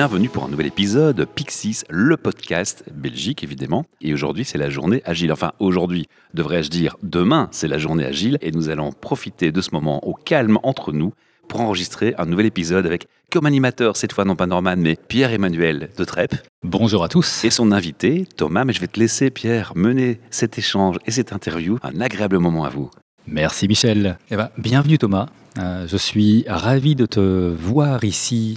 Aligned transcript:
Bienvenue 0.00 0.30
pour 0.30 0.44
un 0.44 0.48
nouvel 0.48 0.68
épisode 0.68 1.26
Pixis, 1.26 1.82
le 1.90 2.16
podcast 2.16 2.84
Belgique 2.90 3.44
évidemment. 3.44 3.84
Et 4.00 4.14
aujourd'hui, 4.14 4.46
c'est 4.46 4.56
la 4.56 4.70
journée 4.70 5.02
agile. 5.04 5.30
Enfin, 5.30 5.52
aujourd'hui, 5.58 6.08
devrais-je 6.32 6.70
dire 6.70 6.96
demain, 7.02 7.48
c'est 7.50 7.68
la 7.68 7.76
journée 7.76 8.06
agile 8.06 8.38
et 8.40 8.50
nous 8.50 8.70
allons 8.70 8.92
profiter 8.92 9.52
de 9.52 9.60
ce 9.60 9.72
moment 9.72 10.02
au 10.08 10.14
calme 10.14 10.58
entre 10.62 10.94
nous 10.94 11.12
pour 11.48 11.60
enregistrer 11.60 12.14
un 12.16 12.24
nouvel 12.24 12.46
épisode 12.46 12.86
avec 12.86 13.08
comme 13.30 13.44
animateur, 13.44 13.94
cette 13.98 14.14
fois 14.14 14.24
non 14.24 14.36
pas 14.36 14.46
Norman, 14.46 14.76
mais 14.78 14.96
Pierre-Emmanuel 14.96 15.90
de 15.94 16.04
Trèpes. 16.04 16.36
Bonjour 16.62 17.04
à 17.04 17.08
tous. 17.08 17.44
Et 17.44 17.50
son 17.50 17.70
invité, 17.70 18.24
Thomas, 18.38 18.64
mais 18.64 18.72
je 18.72 18.80
vais 18.80 18.86
te 18.86 18.98
laisser, 18.98 19.28
Pierre, 19.28 19.74
mener 19.76 20.18
cet 20.30 20.56
échange 20.56 20.96
et 21.04 21.10
cette 21.10 21.34
interview. 21.34 21.76
Un 21.82 22.00
agréable 22.00 22.38
moment 22.38 22.64
à 22.64 22.70
vous. 22.70 22.90
Merci 23.26 23.68
Michel. 23.68 24.16
Eh 24.30 24.36
ben, 24.36 24.48
bienvenue 24.56 24.96
Thomas. 24.96 25.26
Euh, 25.58 25.86
je 25.86 25.96
suis 25.98 26.46
ravi 26.48 26.94
de 26.94 27.04
te 27.04 27.52
voir 27.52 28.02
ici 28.04 28.56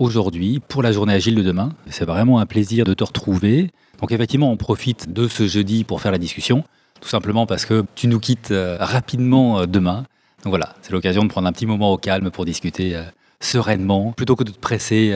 aujourd'hui 0.00 0.60
pour 0.66 0.82
la 0.82 0.92
journée 0.92 1.14
agile 1.14 1.34
de 1.34 1.42
demain. 1.42 1.70
C'est 1.88 2.04
vraiment 2.04 2.40
un 2.40 2.46
plaisir 2.46 2.84
de 2.84 2.94
te 2.94 3.04
retrouver. 3.04 3.70
Donc 4.00 4.12
effectivement, 4.12 4.50
on 4.50 4.56
profite 4.56 5.12
de 5.12 5.28
ce 5.28 5.46
jeudi 5.46 5.84
pour 5.84 6.00
faire 6.00 6.10
la 6.10 6.18
discussion, 6.18 6.64
tout 7.00 7.08
simplement 7.08 7.46
parce 7.46 7.64
que 7.66 7.84
tu 7.94 8.08
nous 8.08 8.18
quittes 8.18 8.50
euh, 8.50 8.76
rapidement 8.80 9.60
euh, 9.60 9.66
demain. 9.66 10.06
Donc 10.42 10.50
voilà, 10.50 10.74
c'est 10.82 10.92
l'occasion 10.92 11.22
de 11.22 11.28
prendre 11.28 11.46
un 11.46 11.52
petit 11.52 11.66
moment 11.66 11.92
au 11.92 11.98
calme 11.98 12.30
pour 12.30 12.44
discuter 12.46 12.98
sereinement, 13.40 14.12
plutôt 14.12 14.36
que 14.36 14.44
de 14.44 14.50
te 14.50 14.58
presser 14.58 15.14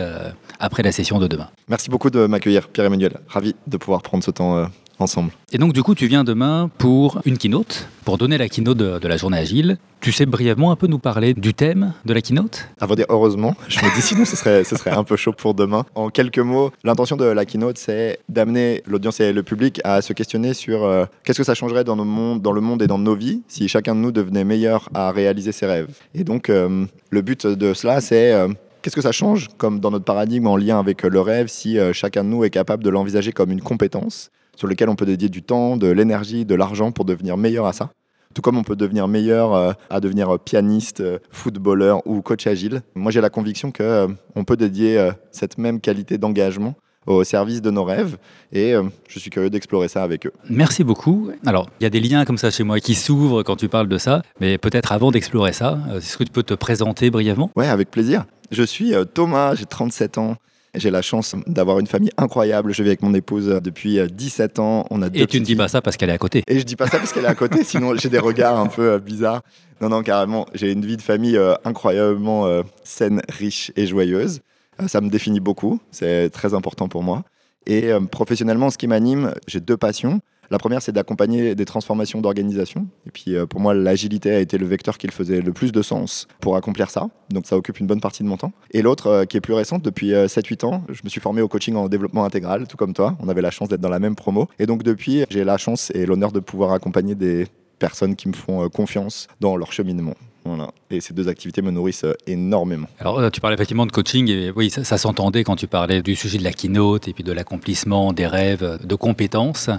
après 0.61 0.83
la 0.83 0.93
session 0.93 1.19
de 1.19 1.27
demain. 1.27 1.49
Merci 1.69 1.89
beaucoup 1.89 2.11
de 2.11 2.27
m'accueillir, 2.27 2.69
Pierre-Emmanuel. 2.69 3.21
Ravi 3.27 3.55
de 3.67 3.77
pouvoir 3.79 4.03
prendre 4.03 4.23
ce 4.23 4.31
temps 4.31 4.69
ensemble. 4.99 5.33
Et 5.53 5.59
donc, 5.59 5.73
du 5.73 5.83
coup, 5.83 5.95
tu 5.95 6.07
viens 6.07 6.25
demain 6.25 6.71
pour 6.79 7.21
une 7.25 7.39
keynote, 7.39 7.89
pour 8.05 8.19
donner 8.19 8.39
la 8.39 8.49
keynote 8.49 8.77
de, 8.77 9.09
la 9.09 9.17
journée 9.17 9.39
agile. 9.39 9.79
Tu 10.01 10.13
sais 10.13 10.27
brièvement 10.27 10.71
un 10.71 10.77
peu 10.77 10.87
nous 10.87 10.99
parler 10.99 11.33
du 11.33 11.55
thème 11.55 11.95
de 12.05 12.13
la 12.13 12.21
keynote? 12.21 12.69
À 12.81 12.87
vrai 12.87 12.97
dire, 12.97 13.07
heureusement, 13.09 13.57
je 13.69 13.79
me 13.79 13.95
dis 13.95 14.03
sinon 14.03 14.25
ce 14.25 14.37
serait, 14.37 14.65
ce 14.65 14.77
serait 14.77 14.91
un 14.91 15.05
peu 15.05 15.17
chaud 15.17 15.33
pour 15.33 15.55
demain. 15.55 15.85
En 15.95 16.11
quelques 16.11 16.39
mots, 16.39 16.73
l'intention 16.83 17.17
de 17.17 17.25
la 17.25 17.45
keynote, 17.45 17.79
c'est 17.79 18.19
d'amener 18.29 18.83
l'audience 18.87 19.21
et 19.21 19.33
le 19.33 19.43
public 19.43 19.81
à 19.85 20.03
se 20.03 20.13
questionner 20.13 20.53
sur 20.53 20.85
euh, 20.85 21.07
qu'est-ce 21.25 21.39
que 21.39 21.45
ça 21.45 21.55
changerait 21.55 21.85
dans, 21.85 21.97
nos 21.97 22.05
mondes, 22.05 22.43
dans 22.43 22.53
le 22.53 22.61
monde 22.61 22.83
et 22.83 22.87
dans 22.87 22.99
nos 22.99 23.15
vies 23.15 23.43
si 23.49 23.69
chacun 23.69 23.95
de 23.95 24.01
nous 24.01 24.13
devenait 24.13 24.45
meilleur 24.45 24.89
à 24.93 25.11
réaliser 25.11 25.53
ses 25.53 25.67
rêves. 25.67 25.89
Et 26.15 26.25
donc, 26.25 26.51
euh, 26.51 26.85
le 27.11 27.23
but 27.23 27.47
de 27.47 27.73
cela, 27.75 28.01
c'est 28.01 28.33
euh, 28.33 28.49
Qu'est-ce 28.83 28.97
que 28.97 29.03
ça 29.03 29.13
change, 29.13 29.49
comme 29.57 29.81
dans 29.81 29.91
notre 29.91 30.05
paradigme 30.05 30.47
en 30.47 30.59
lien 30.59 30.79
avec 30.79 31.05
le 31.05 31.21
rêve, 31.23 31.47
si 31.47 31.79
chacun 31.95 32.23
de 32.23 32.29
nous 32.29 32.45
est 32.45 32.51
capable 32.51 32.85
de 32.85 32.91
l'envisager 32.91 33.33
comme 33.33 33.51
une 33.51 33.63
compétence? 33.63 34.31
Sur 34.57 34.69
lequel 34.69 34.89
on 34.89 34.97
peut 34.97 35.07
dédier 35.07 35.29
du 35.29 35.43
temps, 35.43 35.77
de 35.77 35.89
l'énergie, 35.89 36.45
de 36.45 36.55
l'argent 36.55 36.93
pour 36.93 37.05
devenir 37.05 37.37
meilleur 37.37 37.67
à 37.67 37.73
ça. 37.73 37.91
Tout 38.35 38.43
comme 38.43 38.59
on 38.59 38.65
peut 38.65 38.77
devenir 38.77 39.07
meilleur 39.07 39.55
euh, 39.55 39.73
à 39.91 40.01
devenir 40.01 40.39
pianiste, 40.41 41.01
euh, 41.01 41.19
footballeur 41.31 42.05
ou 42.05 42.21
coach 42.21 42.47
agile. 42.49 42.83
Moi, 42.97 43.13
j'ai 43.13 43.21
la 43.21 43.31
conviction 43.31 43.71
qu'on 43.71 43.85
euh, 43.85 44.09
on 44.35 44.43
peut 44.45 44.57
dédier 44.57 45.11
cette 45.31 45.57
même 45.57 45.81
qualité 45.81 46.19
d'engagement 46.19 46.75
au 47.07 47.23
service 47.23 47.61
de 47.61 47.71
nos 47.71 47.85
rêves 47.85 48.17
et 48.51 48.75
je 49.09 49.19
suis 49.19 49.29
curieux 49.29 49.51
d'explorer 49.51 49.89
ça 49.89 50.03
avec 50.03 50.27
eux. 50.27 50.33
Merci 50.49 50.85
beaucoup. 50.85 51.31
Alors, 51.45 51.69
il 51.79 51.85
y 51.85 51.87
a 51.87 51.91
des 51.91 52.01
liens 52.01 52.25
comme 52.25 52.39
ça 52.39 52.51
chez 52.51 52.65
moi 52.65 52.81
qui 52.81 52.95
s'ouvrent 52.95 53.43
quand 53.43 53.57
tu 53.57 53.69
parles 53.69 53.89
de 53.89 53.99
ça, 53.99 54.23
mais 54.41 54.57
peut-être 54.57 54.91
avant 54.91 55.11
d'explorer 55.11 55.53
ça, 55.53 55.79
est-ce 55.95 56.17
que 56.17 56.25
tu 56.25 56.33
peux 56.33 56.43
te 56.43 56.55
présenter 56.55 57.11
brièvement? 57.11 57.51
Oui, 57.57 57.67
avec 57.67 57.91
plaisir. 57.91 58.25
Je 58.51 58.63
suis 58.63 58.95
Thomas, 59.13 59.55
j'ai 59.55 59.67
37 59.67 60.17
ans. 60.17 60.37
J'ai 60.75 60.91
la 60.91 61.03
chance 61.03 61.37
d'avoir 61.47 61.79
une 61.79 61.87
famille 61.87 62.11
incroyable. 62.17 62.73
Je 62.73 62.83
vis 62.83 62.89
avec 62.89 63.03
mon 63.03 63.15
épouse 63.15 63.61
depuis 63.63 63.99
17 64.11 64.59
ans. 64.59 64.87
On 64.91 65.03
a 65.03 65.09
deux 65.09 65.21
Et 65.21 65.27
tu 65.27 65.41
ne 65.41 65.45
dis 65.45 65.57
pas 65.57 65.69
ça 65.69 65.81
parce 65.81 65.97
qu'elle 65.97 66.11
est 66.11 66.15
à 66.15 66.19
côté. 66.19 66.43
Et 66.49 66.59
je 66.59 66.65
dis 66.65 66.77
pas 66.77 66.89
ça 66.89 66.99
parce 66.99 67.13
qu'elle 67.13 67.25
est 67.25 67.29
à 67.29 67.35
côté, 67.35 67.65
sinon 67.65 67.95
j'ai 67.97 68.09
des 68.09 68.19
regards 68.19 68.59
un 68.59 68.67
peu 68.67 68.93
euh, 68.93 68.99
bizarres. 68.99 69.43
Non, 69.81 69.89
non, 69.89 70.03
carrément. 70.03 70.47
J'ai 70.55 70.73
une 70.73 70.85
vie 70.85 70.97
de 70.97 71.03
famille 71.03 71.37
euh, 71.37 71.55
incroyablement 71.65 72.47
euh, 72.47 72.63
saine, 72.83 73.23
riche 73.29 73.73
et 73.77 73.87
joyeuse. 73.87 74.41
Ça 74.87 75.01
me 75.01 75.09
définit 75.09 75.41
beaucoup. 75.41 75.79
C'est 75.93 76.31
très 76.31 76.55
important 76.55 76.89
pour 76.89 77.03
moi. 77.03 77.23
Et 77.67 77.91
professionnellement, 78.11 78.71
ce 78.71 78.77
qui 78.77 78.89
m'anime, 78.89 79.33
j'ai 79.47 79.61
deux 79.61 79.77
passions. 79.77 80.21
La 80.51 80.59
première, 80.59 80.83
c'est 80.83 80.93
d'accompagner 80.93 81.55
des 81.55 81.65
transformations 81.65 82.21
d'organisation. 82.21 82.87
Et 83.07 83.11
puis, 83.11 83.35
euh, 83.35 83.47
pour 83.47 83.61
moi, 83.61 83.75
l'agilité 83.75 84.31
a 84.35 84.41
été 84.41 84.59
le 84.59 84.67
vecteur 84.67 84.99
qui 84.99 85.09
faisait 85.09 85.41
le 85.41 85.53
plus 85.53 85.73
de 85.73 85.83
sens 85.83 86.29
pour 86.41 86.57
accomplir 86.57 86.91
ça. 86.91 87.09
Donc, 87.31 87.47
ça 87.47 87.57
occupe 87.57 87.81
une 87.81 87.87
bonne 87.87 88.01
partie 88.01 88.23
de 88.23 88.29
mon 88.29 88.37
temps. 88.37 88.53
Et 88.71 88.83
l'autre, 88.83 89.07
euh, 89.07 89.25
qui 89.25 89.37
est 89.37 89.41
plus 89.41 89.55
récente, 89.55 89.83
depuis 89.83 90.13
7-8 90.13 90.65
euh, 90.65 90.69
ans, 90.69 90.85
je 90.89 91.01
me 91.05 91.09
suis 91.09 91.21
formé 91.21 91.41
au 91.43 91.49
coaching 91.49 91.75
en 91.77 91.89
développement 91.89 92.25
intégral, 92.25 92.67
tout 92.67 92.77
comme 92.77 92.95
toi. 92.95 93.17
On 93.21 93.29
avait 93.29 93.43
la 93.43 93.51
chance 93.51 93.69
d'être 93.69 93.81
dans 93.81 93.89
la 93.89 93.99
même 93.99 94.17
promo. 94.17 94.49
Et 94.59 94.67
donc, 94.67 94.83
depuis, 94.83 95.25
j'ai 95.31 95.45
la 95.45 95.59
chance 95.59 95.91
et 95.95 96.07
l'honneur 96.07 96.33
de 96.33 96.41
pouvoir 96.41 96.73
accompagner 96.73 97.15
des 97.15 97.47
personnes 97.79 98.17
qui 98.17 98.29
me 98.29 98.35
font 98.35 98.69
confiance 98.69 99.27
dans 99.41 99.57
leur 99.57 99.73
cheminement. 99.73 100.15
Voilà. 100.45 100.71
Et 100.91 101.01
ces 101.01 101.15
deux 101.15 101.29
activités 101.29 101.63
me 101.63 101.71
nourrissent 101.71 102.07
énormément. 102.27 102.87
Alors, 103.01 103.31
tu 103.31 103.41
parlais 103.41 103.55
effectivement 103.55 103.87
de 103.87 103.93
coaching, 103.93 104.29
et 104.29 104.53
oui, 104.55 104.71
ça 104.71 104.99
s'entendait 104.99 105.43
quand 105.43 105.57
tu 105.57 105.67
parlais 105.67 106.03
du 106.03 106.15
sujet 106.15 106.39
de 106.39 106.45
la 106.45 106.53
keynote 106.53 107.09
et 107.09 107.13
puis 107.13 107.25
de 107.25 107.33
l'accomplissement 107.33 108.13
des 108.13 108.27
rêves, 108.27 108.79
de 108.83 108.95
compétences. 108.95 109.71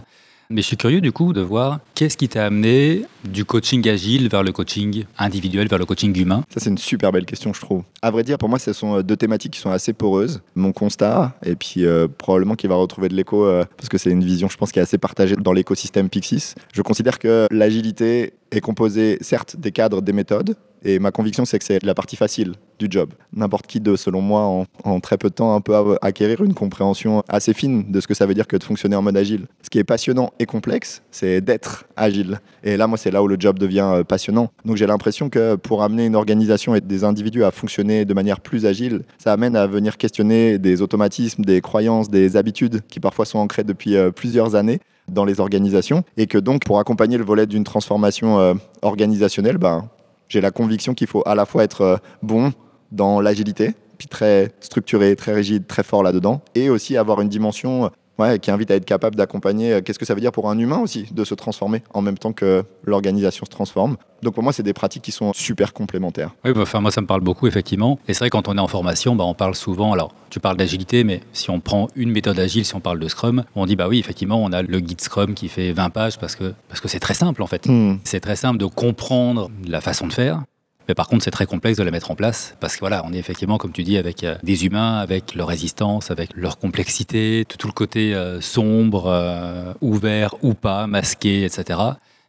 Mais 0.51 0.61
je 0.61 0.67
suis 0.67 0.77
curieux 0.77 1.01
du 1.01 1.11
coup 1.11 1.33
de 1.33 1.41
voir 1.41 1.79
qu'est-ce 1.95 2.17
qui 2.17 2.29
t'a 2.29 2.45
amené 2.45 3.03
du 3.23 3.45
coaching 3.45 3.87
agile 3.89 4.29
vers 4.29 4.43
le 4.43 4.51
coaching 4.51 5.05
individuel, 5.17 5.67
vers 5.67 5.79
le 5.79 5.85
coaching 5.85 6.15
humain 6.19 6.43
Ça 6.53 6.59
c'est 6.59 6.69
une 6.69 6.77
super 6.77 7.11
belle 7.11 7.25
question 7.25 7.51
je 7.51 7.61
trouve. 7.61 7.81
À 8.03 8.11
vrai 8.11 8.23
dire 8.23 8.37
pour 8.37 8.47
moi 8.47 8.59
ce 8.59 8.71
sont 8.71 8.99
euh, 8.99 9.01
deux 9.01 9.17
thématiques 9.17 9.53
qui 9.53 9.59
sont 9.59 9.71
assez 9.71 9.93
poreuses. 9.93 10.41
Mon 10.53 10.71
constat 10.71 11.35
et 11.43 11.55
puis 11.55 11.83
euh, 11.83 12.07
probablement 12.07 12.53
qu'il 12.53 12.69
va 12.69 12.75
retrouver 12.75 13.09
de 13.09 13.15
l'écho 13.15 13.43
euh, 13.43 13.65
parce 13.75 13.89
que 13.89 13.97
c'est 13.97 14.11
une 14.11 14.23
vision 14.23 14.47
je 14.47 14.57
pense 14.57 14.71
qui 14.71 14.77
est 14.77 14.83
assez 14.83 14.99
partagée 14.99 15.35
dans 15.35 15.51
l'écosystème 15.51 16.09
Pixis. 16.09 16.53
Je 16.73 16.83
considère 16.83 17.17
que 17.17 17.47
l'agilité 17.49 18.33
est 18.51 18.61
composée 18.61 19.17
certes 19.21 19.55
des 19.57 19.71
cadres, 19.71 20.03
des 20.03 20.13
méthodes, 20.13 20.55
et 20.85 20.99
ma 20.99 21.11
conviction, 21.11 21.45
c'est 21.45 21.57
que 21.57 21.65
c'est 21.65 21.83
la 21.83 21.95
partie 21.95 22.15
facile 22.15 22.53
du 22.77 22.85
job. 22.89 23.09
N'importe 23.33 23.65
qui, 23.65 23.79
de, 23.79 23.95
selon 23.95 24.21
moi, 24.21 24.65
en, 24.83 24.99
très 24.99 25.17
peu 25.17 25.29
de 25.29 25.33
temps, 25.33 25.59
peut 25.59 25.97
acquérir 26.01 26.43
une 26.43 26.53
compréhension 26.53 27.23
assez 27.27 27.53
fine 27.53 27.91
de 27.91 27.99
ce 27.99 28.07
que 28.07 28.13
ça 28.13 28.27
veut 28.27 28.35
dire 28.35 28.45
que 28.45 28.55
de 28.55 28.63
fonctionner 28.63 28.95
en 28.95 29.01
mode 29.01 29.17
agile. 29.17 29.47
Ce 29.63 29.69
qui 29.71 29.79
est 29.79 29.83
passionnant 29.83 30.31
et 30.37 30.45
complexe, 30.45 31.01
c'est 31.09 31.41
d'être 31.41 31.85
agile. 31.95 32.39
Et 32.63 32.77
là, 32.77 32.85
moi, 32.85 32.99
c'est 32.99 33.09
là 33.09 33.23
où 33.23 33.27
le 33.27 33.37
job 33.39 33.57
devient 33.57 33.89
euh, 33.93 34.03
passionnant. 34.03 34.51
Donc 34.63 34.77
j'ai 34.77 34.85
l'impression 34.85 35.29
que 35.29 35.55
pour 35.55 35.81
amener 35.81 36.05
une 36.05 36.15
organisation 36.15 36.75
et 36.75 36.81
des 36.81 37.03
individus 37.03 37.43
à 37.43 37.49
fonctionner 37.49 38.05
de 38.05 38.13
manière 38.13 38.39
plus 38.39 38.67
agile, 38.67 39.01
ça 39.17 39.33
amène 39.33 39.55
à 39.55 39.65
venir 39.65 39.97
questionner 39.97 40.59
des 40.59 40.83
automatismes, 40.83 41.43
des 41.43 41.61
croyances, 41.61 42.11
des 42.11 42.37
habitudes 42.37 42.81
qui 42.87 42.99
parfois 42.99 43.25
sont 43.25 43.39
ancrées 43.39 43.63
depuis 43.63 43.95
euh, 43.95 44.11
plusieurs 44.11 44.53
années 44.53 44.79
dans 45.07 45.25
les 45.25 45.39
organisations 45.39 46.03
et 46.17 46.27
que 46.27 46.37
donc 46.37 46.63
pour 46.63 46.79
accompagner 46.79 47.17
le 47.17 47.23
volet 47.23 47.45
d'une 47.45 47.63
transformation 47.63 48.39
euh, 48.39 48.53
organisationnelle, 48.81 49.57
ben, 49.57 49.89
j'ai 50.27 50.41
la 50.41 50.51
conviction 50.51 50.93
qu'il 50.93 51.07
faut 51.07 51.23
à 51.25 51.35
la 51.35 51.45
fois 51.45 51.63
être 51.63 51.81
euh, 51.81 51.97
bon 52.21 52.51
dans 52.91 53.21
l'agilité, 53.21 53.75
puis 53.97 54.07
très 54.07 54.51
structuré, 54.59 55.15
très 55.15 55.33
rigide, 55.33 55.67
très 55.67 55.83
fort 55.83 56.03
là-dedans, 56.03 56.41
et 56.53 56.69
aussi 56.69 56.97
avoir 56.97 57.21
une 57.21 57.29
dimension 57.29 57.91
ouais, 58.19 58.39
qui 58.39 58.51
invite 58.51 58.71
à 58.71 58.75
être 58.75 58.85
capable 58.85 59.15
d'accompagner. 59.15 59.73
Euh, 59.73 59.81
qu'est-ce 59.81 59.99
que 59.99 60.05
ça 60.05 60.13
veut 60.13 60.21
dire 60.21 60.31
pour 60.31 60.49
un 60.49 60.57
humain 60.57 60.79
aussi 60.79 61.07
de 61.11 61.23
se 61.23 61.33
transformer 61.33 61.81
en 61.93 62.01
même 62.01 62.17
temps 62.17 62.33
que 62.33 62.63
l'organisation 62.83 63.45
se 63.45 63.51
transforme 63.51 63.97
Donc 64.23 64.33
pour 64.33 64.43
moi, 64.43 64.53
c'est 64.53 64.63
des 64.63 64.73
pratiques 64.73 65.03
qui 65.03 65.11
sont 65.11 65.33
super 65.33 65.73
complémentaires. 65.73 66.31
Oui, 66.43 66.53
bah, 66.53 66.61
enfin, 66.61 66.81
moi, 66.81 66.91
ça 66.91 67.01
me 67.01 67.07
parle 67.07 67.21
beaucoup, 67.21 67.47
effectivement. 67.47 67.99
Et 68.07 68.13
c'est 68.13 68.19
vrai, 68.19 68.29
quand 68.29 68.47
on 68.47 68.57
est 68.57 68.61
en 68.61 68.67
formation, 68.67 69.15
bah, 69.15 69.23
on 69.23 69.33
parle 69.33 69.55
souvent. 69.55 69.93
Alors, 69.93 70.13
tu 70.29 70.39
parles 70.39 70.57
d'agilité, 70.57 71.03
mais 71.03 71.21
si 71.33 71.49
on 71.49 71.59
prend 71.59 71.87
une 71.95 72.11
méthode 72.11 72.39
agile, 72.39 72.65
si 72.65 72.75
on 72.75 72.81
parle 72.81 72.99
de 72.99 73.07
Scrum, 73.07 73.43
on 73.55 73.65
dit, 73.65 73.75
bah 73.75 73.87
oui, 73.87 73.99
effectivement, 73.99 74.41
on 74.43 74.51
a 74.51 74.61
le 74.61 74.79
guide 74.79 75.01
Scrum 75.01 75.33
qui 75.33 75.47
fait 75.47 75.71
20 75.71 75.89
pages 75.89 76.17
parce 76.17 76.35
que 76.35 76.45
c'est 76.45 76.55
parce 76.69 76.81
que 76.81 76.99
très 76.99 77.13
simple, 77.13 77.41
en 77.43 77.47
fait. 77.47 77.67
Hmm. 77.67 77.97
C'est 78.03 78.19
très 78.19 78.35
simple 78.35 78.57
de 78.57 78.65
comprendre 78.65 79.49
la 79.67 79.81
façon 79.81 80.07
de 80.07 80.13
faire. 80.13 80.43
Mais 80.87 80.93
par 80.93 81.07
contre, 81.07 81.23
c'est 81.23 81.31
très 81.31 81.45
complexe 81.45 81.77
de 81.77 81.83
la 81.83 81.91
mettre 81.91 82.11
en 82.11 82.15
place 82.15 82.55
parce 82.59 82.75
que 82.75 82.79
voilà, 82.81 83.03
on 83.05 83.13
est 83.13 83.17
effectivement, 83.17 83.57
comme 83.57 83.71
tu 83.71 83.83
dis, 83.83 83.97
avec 83.97 84.23
euh, 84.23 84.35
des 84.43 84.65
humains, 84.65 84.97
avec 84.97 85.35
leur 85.35 85.47
résistance, 85.47 86.11
avec 86.11 86.29
leur 86.35 86.57
complexité, 86.57 87.45
tout, 87.47 87.67
le 87.67 87.73
côté 87.73 88.13
euh, 88.13 88.41
sombre, 88.41 89.07
euh, 89.07 89.73
ouvert 89.81 90.35
ou 90.43 90.53
pas, 90.53 90.87
masqué, 90.87 91.43
etc. 91.43 91.79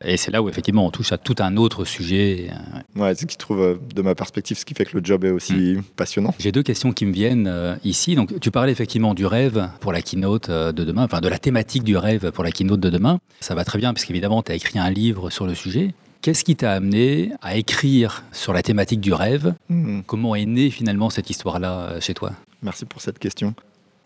Et 0.05 0.19
c'est 0.19 0.31
là 0.31 0.43
où 0.43 0.49
effectivement 0.49 0.85
on 0.87 0.91
touche 0.91 1.12
à 1.12 1.19
tout 1.19 1.37
un 1.38 1.56
autre 1.56 1.87
sujet. 1.87 2.50
Ouais, 2.97 3.14
c'est 3.14 3.23
ce 3.23 3.26
qui 3.26 3.38
trouve, 3.38 3.79
de 3.94 4.03
ma 4.03 4.14
perspective, 4.14 4.59
ce 4.59 4.67
qui 4.67 4.75
fait 4.75 4.85
que 4.85 4.97
le 4.99 5.02
job 5.02 5.25
est 5.25 5.31
aussi 5.31 5.75
hmm. 5.76 5.82
passionnant. 5.97 6.35
J'ai 6.38 6.52
deux 6.52 6.62
questions 6.62 6.93
qui 6.93 7.06
me 7.06 7.12
viennent 7.12 7.79
ici. 7.82 8.14
Donc, 8.14 8.38
tu 8.38 8.50
parlais 8.50 8.73
effectivement 8.73 9.14
du 9.14 9.25
rêve 9.25 9.70
pour 9.81 9.93
la 9.93 10.02
keynote 10.02 10.50
de 10.50 10.85
demain, 10.85 11.05
enfin 11.05 11.23
de 11.23 11.29
la 11.29 11.38
thématique 11.38 11.82
du 11.82 11.97
rêve 11.97 12.31
pour 12.31 12.44
la 12.44 12.52
keynote 12.52 12.81
de 12.81 12.91
demain. 12.91 13.20
Ça 13.41 13.55
va 13.55 13.64
très 13.64 13.79
bien, 13.79 13.94
parce 13.94 14.05
qu'évidemment, 14.05 14.43
tu 14.43 14.52
as 14.52 14.55
écrit 14.55 14.79
un 14.79 14.91
livre 14.91 15.31
sur 15.31 15.47
le 15.47 15.55
sujet. 15.55 15.94
Qu'est-ce 16.26 16.43
qui 16.43 16.56
t'a 16.56 16.73
amené 16.73 17.31
à 17.40 17.55
écrire 17.55 18.25
sur 18.32 18.52
la 18.52 18.61
thématique 18.61 19.00
du 19.00 19.12
rêve 19.12 19.55
hmm. 19.69 20.00
Comment 20.08 20.34
est 20.34 20.44
née 20.44 20.70
finalement 20.70 21.08
cette 21.08 21.31
histoire-là 21.31 21.78
euh, 21.78 22.00
chez 22.00 22.14
toi? 22.14 22.32
Merci 22.62 22.84
pour 22.84 23.00
cette 23.00 23.20
question. 23.20 23.55